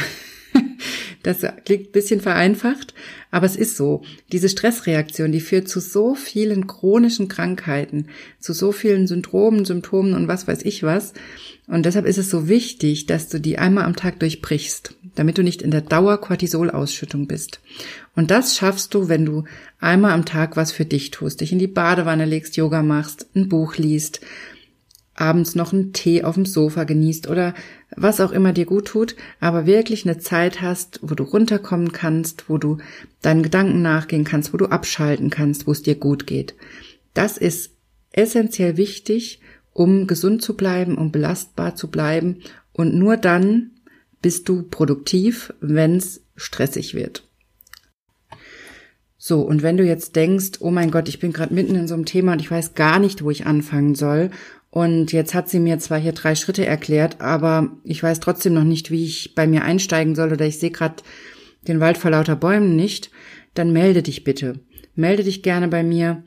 Das 1.28 1.46
klingt 1.66 1.90
ein 1.90 1.92
bisschen 1.92 2.22
vereinfacht, 2.22 2.94
aber 3.32 3.46
es 3.46 3.58
ist 3.58 3.76
so. 3.76 4.02
Diese 4.32 4.48
Stressreaktion, 4.48 5.34
die 5.34 5.42
führt 5.42 5.68
zu 5.68 5.82
so 5.82 6.16
vielen 6.16 6.68
chronischen 6.68 7.28
Krankheiten, 7.28 8.08
zu 8.40 8.54
so 8.54 8.72
vielen 8.72 9.08
Syndromen, 9.08 9.66
Symptomen 9.66 10.14
und 10.14 10.30
was 10.30 10.48
weiß 10.48 10.62
ich 10.64 10.84
was. 10.84 11.12
Und 11.68 11.86
deshalb 11.86 12.06
ist 12.06 12.18
es 12.18 12.30
so 12.30 12.48
wichtig, 12.48 13.08
dass 13.08 13.28
du 13.28 13.42
die 13.42 13.58
einmal 13.58 13.84
am 13.84 13.98
Tag 13.98 14.22
durchbrichst, 14.22 14.96
damit 15.16 15.38
du 15.38 15.44
nicht 15.44 15.62
in 15.62 15.72
der 15.72 15.82
Dauer-Cortisol-Ausschüttung 15.82 17.28
bist. 17.28 17.60
Und 18.16 18.32
das 18.32 18.56
schaffst 18.56 18.94
du, 18.94 19.10
wenn 19.10 19.26
du 19.26 19.44
einmal 19.82 20.14
am 20.14 20.24
Tag 20.24 20.56
was 20.56 20.72
für 20.72 20.86
dich 20.86 21.12
tust, 21.12 21.42
dich 21.42 21.52
in 21.52 21.60
die 21.60 21.68
Badewanne 21.68 22.24
legst, 22.24 22.56
Yoga 22.56 22.84
machst, 22.84 23.28
ein 23.36 23.50
Buch 23.50 23.76
liest, 23.76 24.22
abends 25.18 25.56
noch 25.56 25.74
einen 25.74 25.94
Tee 25.94 26.24
auf 26.24 26.36
dem 26.36 26.46
Sofa 26.46 26.84
genießt 26.84 27.28
oder 27.28 27.54
was 27.96 28.22
auch 28.22 28.32
immer 28.32 28.54
dir 28.54 28.66
gut 28.66 28.86
tut, 28.86 29.16
aber 29.40 29.66
wirklich 29.66 30.06
eine 30.06 30.20
Zeit 30.20 30.62
hast, 30.62 31.00
wo 31.02 31.16
du 31.16 31.24
runterkommen 31.24 31.92
kannst, 31.92 32.50
wo 32.50 32.58
du 32.58 32.78
deinen 33.22 33.44
Gedanken 33.44 33.82
nachgehen 33.82 34.24
kannst, 34.24 34.54
wo 34.54 34.58
du 34.58 34.68
abschalten 34.68 35.30
kannst, 35.30 35.68
wo 35.68 35.72
es 35.72 35.82
dir 35.82 35.96
gut 35.96 36.28
geht. 36.28 36.56
Das 37.14 37.38
ist 37.38 37.72
essentiell 38.12 38.78
wichtig, 38.78 39.42
um 39.74 40.08
gesund 40.08 40.42
zu 40.42 40.56
bleiben, 40.56 40.98
um 40.98 41.12
belastbar 41.12 41.76
zu 41.76 41.90
bleiben 41.90 42.38
und 42.72 42.96
nur 42.96 43.18
dann 43.18 43.72
bist 44.22 44.48
du 44.50 44.64
produktiv, 44.64 45.54
wenn 45.62 45.98
es 45.98 46.24
stressig 46.36 46.94
wird. 46.94 47.24
So, 49.20 49.42
und 49.42 49.62
wenn 49.64 49.78
du 49.78 49.84
jetzt 49.84 50.16
denkst, 50.16 50.60
oh 50.60 50.72
mein 50.72 50.92
Gott, 50.92 51.10
ich 51.10 51.20
bin 51.20 51.34
gerade 51.34 51.54
mitten 51.54 51.76
in 51.76 51.88
so 51.88 51.96
einem 51.96 52.06
Thema 52.06 52.34
und 52.34 52.40
ich 52.40 52.52
weiß 52.52 52.76
gar 52.76 53.00
nicht, 53.00 53.24
wo 53.24 53.32
ich 53.32 53.46
anfangen 53.46 53.96
soll 53.96 54.30
und 54.78 55.12
jetzt 55.12 55.34
hat 55.34 55.50
sie 55.50 55.60
mir 55.60 55.80
zwar 55.80 55.98
hier 55.98 56.12
drei 56.12 56.36
Schritte 56.36 56.64
erklärt, 56.64 57.20
aber 57.20 57.72
ich 57.84 58.04
weiß 58.04 58.20
trotzdem 58.20 58.54
noch 58.54 58.64
nicht, 58.64 58.92
wie 58.92 59.06
ich 59.06 59.34
bei 59.34 59.48
mir 59.48 59.64
einsteigen 59.64 60.14
soll 60.14 60.32
oder 60.32 60.46
ich 60.46 60.60
sehe 60.60 60.70
gerade 60.70 60.98
den 61.68 61.80
Wald 61.80 61.98
vor 61.98 62.12
lauter 62.12 62.36
Bäumen 62.36 62.76
nicht. 62.76 63.10
Dann 63.56 63.74
melde 63.74 64.04
dich 64.04 64.24
bitte. 64.24 64.60
Melde 64.94 65.24
dich 65.24 65.42
gerne 65.42 65.68
bei 65.68 65.82
mir. 65.82 66.22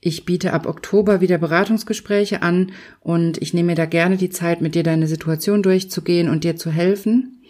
Ich 0.00 0.24
biete 0.24 0.52
ab 0.52 0.66
Oktober 0.66 1.20
wieder 1.20 1.36
Beratungsgespräche 1.36 2.42
an 2.42 2.70
und 3.00 3.42
ich 3.42 3.54
nehme 3.54 3.72
mir 3.72 3.74
da 3.74 3.86
gerne 3.86 4.18
die 4.18 4.30
Zeit, 4.30 4.60
mit 4.60 4.76
dir 4.76 4.84
deine 4.84 5.08
Situation 5.08 5.60
durchzugehen 5.64 6.28
und 6.28 6.44
dir 6.44 6.54
zu 6.54 6.70
helfen 6.70 7.42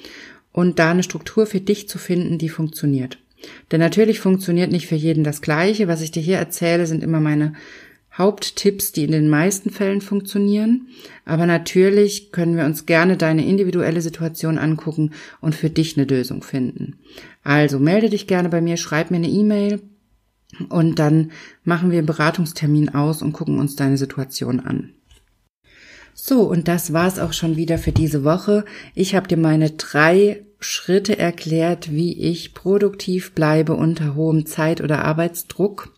und 0.52 0.78
da 0.78 0.92
eine 0.92 1.02
Struktur 1.02 1.44
für 1.44 1.60
dich 1.60 1.86
zu 1.86 1.98
finden, 1.98 2.38
die 2.38 2.48
funktioniert. 2.48 3.18
Denn 3.72 3.80
natürlich 3.80 4.20
funktioniert 4.20 4.72
nicht 4.72 4.86
für 4.86 4.94
jeden 4.94 5.22
das 5.22 5.42
Gleiche. 5.42 5.86
Was 5.86 6.00
ich 6.00 6.12
dir 6.12 6.22
hier 6.22 6.38
erzähle, 6.38 6.86
sind 6.86 7.02
immer 7.02 7.20
meine 7.20 7.52
Haupttipps, 8.16 8.92
die 8.92 9.04
in 9.04 9.12
den 9.12 9.28
meisten 9.28 9.70
Fällen 9.70 10.00
funktionieren. 10.00 10.88
Aber 11.24 11.46
natürlich 11.46 12.30
können 12.30 12.56
wir 12.56 12.64
uns 12.64 12.86
gerne 12.86 13.16
deine 13.16 13.44
individuelle 13.44 14.00
Situation 14.00 14.58
angucken 14.58 15.12
und 15.40 15.54
für 15.54 15.70
dich 15.70 15.96
eine 15.96 16.06
Lösung 16.06 16.42
finden. 16.42 16.98
Also 17.42 17.78
melde 17.78 18.10
dich 18.10 18.26
gerne 18.26 18.48
bei 18.48 18.60
mir, 18.60 18.76
schreib 18.76 19.10
mir 19.10 19.16
eine 19.16 19.28
E-Mail 19.28 19.82
und 20.68 20.98
dann 20.98 21.32
machen 21.64 21.90
wir 21.90 21.98
einen 21.98 22.06
Beratungstermin 22.06 22.90
aus 22.90 23.22
und 23.22 23.32
gucken 23.32 23.58
uns 23.58 23.74
deine 23.74 23.98
Situation 23.98 24.60
an. 24.60 24.92
So, 26.14 26.42
und 26.42 26.68
das 26.68 26.92
war's 26.92 27.18
auch 27.18 27.32
schon 27.32 27.56
wieder 27.56 27.76
für 27.76 27.90
diese 27.90 28.22
Woche. 28.22 28.64
Ich 28.94 29.16
habe 29.16 29.26
dir 29.26 29.36
meine 29.36 29.70
drei 29.70 30.44
Schritte 30.60 31.18
erklärt, 31.18 31.90
wie 31.90 32.16
ich 32.18 32.54
produktiv 32.54 33.32
bleibe 33.32 33.74
unter 33.74 34.14
hohem 34.14 34.46
Zeit- 34.46 34.80
oder 34.80 35.04
Arbeitsdruck. 35.04 35.92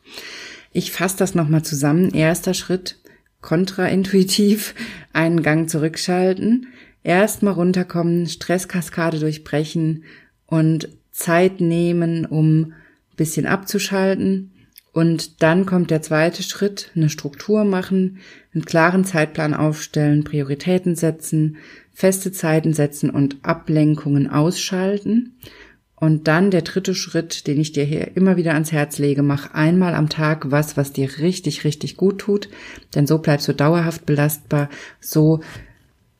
Ich 0.76 0.92
fasse 0.92 1.16
das 1.16 1.34
nochmal 1.34 1.62
zusammen. 1.62 2.10
Erster 2.10 2.52
Schritt, 2.52 2.98
kontraintuitiv, 3.40 4.74
einen 5.14 5.42
Gang 5.42 5.70
zurückschalten, 5.70 6.66
erstmal 7.02 7.54
runterkommen, 7.54 8.26
Stresskaskade 8.26 9.18
durchbrechen 9.18 10.04
und 10.44 10.90
Zeit 11.12 11.62
nehmen, 11.62 12.26
um 12.26 12.74
bisschen 13.16 13.46
abzuschalten. 13.46 14.52
Und 14.92 15.42
dann 15.42 15.64
kommt 15.64 15.90
der 15.90 16.02
zweite 16.02 16.42
Schritt, 16.42 16.90
eine 16.94 17.08
Struktur 17.08 17.64
machen, 17.64 18.18
einen 18.54 18.66
klaren 18.66 19.06
Zeitplan 19.06 19.54
aufstellen, 19.54 20.24
Prioritäten 20.24 20.94
setzen, 20.94 21.56
feste 21.94 22.32
Zeiten 22.32 22.74
setzen 22.74 23.08
und 23.08 23.38
Ablenkungen 23.40 24.28
ausschalten. 24.28 25.38
Und 25.98 26.28
dann 26.28 26.50
der 26.50 26.60
dritte 26.60 26.94
Schritt, 26.94 27.46
den 27.46 27.58
ich 27.58 27.72
dir 27.72 27.84
hier 27.84 28.16
immer 28.16 28.36
wieder 28.36 28.52
ans 28.52 28.70
Herz 28.70 28.98
lege, 28.98 29.22
mach 29.22 29.54
einmal 29.54 29.94
am 29.94 30.10
Tag 30.10 30.50
was, 30.50 30.76
was 30.76 30.92
dir 30.92 31.18
richtig, 31.18 31.64
richtig 31.64 31.96
gut 31.96 32.18
tut, 32.18 32.50
denn 32.94 33.06
so 33.06 33.18
bleibst 33.18 33.48
du 33.48 33.54
dauerhaft 33.54 34.04
belastbar, 34.04 34.68
so 35.00 35.40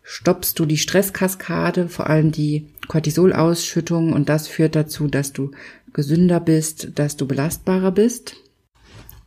stoppst 0.02 0.58
du 0.58 0.64
die 0.64 0.78
Stresskaskade, 0.78 1.88
vor 1.88 2.08
allem 2.08 2.32
die 2.32 2.68
Cortisolausschüttung 2.88 4.14
und 4.14 4.30
das 4.30 4.48
führt 4.48 4.76
dazu, 4.76 5.08
dass 5.08 5.34
du 5.34 5.50
gesünder 5.92 6.40
bist, 6.40 6.92
dass 6.94 7.16
du 7.16 7.26
belastbarer 7.26 7.90
bist 7.90 8.36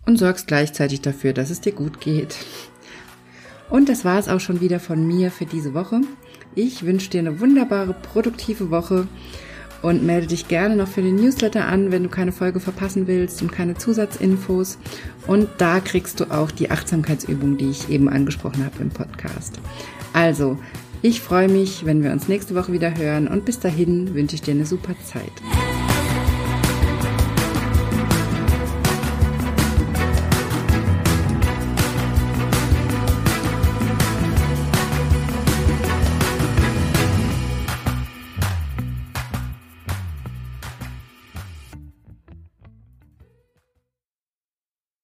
und 0.07 0.17
sorgst 0.17 0.47
gleichzeitig 0.47 1.01
dafür, 1.01 1.33
dass 1.33 1.51
es 1.51 1.61
dir 1.61 1.73
gut 1.73 2.01
geht. 2.01 2.35
Und 3.69 3.87
das 3.87 4.03
war 4.03 4.17
es 4.17 4.27
auch 4.27 4.39
schon 4.39 4.61
wieder 4.61 4.79
von 4.79 5.05
mir 5.05 5.29
für 5.29 5.45
diese 5.45 5.75
Woche. 5.75 6.01
Ich 6.55 6.85
wünsche 6.85 7.11
dir 7.11 7.19
eine 7.19 7.39
wunderbare, 7.39 7.93
produktive 7.93 8.71
Woche 8.71 9.07
und 9.81 10.05
melde 10.05 10.27
dich 10.27 10.47
gerne 10.47 10.75
noch 10.75 10.87
für 10.87 11.01
den 11.01 11.15
Newsletter 11.15 11.65
an, 11.65 11.91
wenn 11.91 12.03
du 12.03 12.09
keine 12.09 12.31
Folge 12.31 12.59
verpassen 12.59 13.07
willst 13.07 13.41
und 13.41 13.51
keine 13.51 13.75
Zusatzinfos. 13.75 14.77
Und 15.27 15.49
da 15.57 15.79
kriegst 15.79 16.19
du 16.19 16.25
auch 16.25 16.51
die 16.51 16.71
Achtsamkeitsübung, 16.71 17.57
die 17.57 17.69
ich 17.69 17.89
eben 17.89 18.09
angesprochen 18.09 18.65
habe 18.65 18.81
im 18.81 18.89
Podcast. 18.89 19.59
Also, 20.13 20.57
ich 21.01 21.21
freue 21.21 21.47
mich, 21.47 21.85
wenn 21.85 22.03
wir 22.03 22.11
uns 22.11 22.27
nächste 22.27 22.55
Woche 22.55 22.73
wieder 22.73 22.97
hören 22.97 23.27
und 23.27 23.45
bis 23.45 23.59
dahin 23.59 24.13
wünsche 24.13 24.35
ich 24.35 24.41
dir 24.41 24.53
eine 24.53 24.65
super 24.65 24.95
Zeit. 25.05 25.88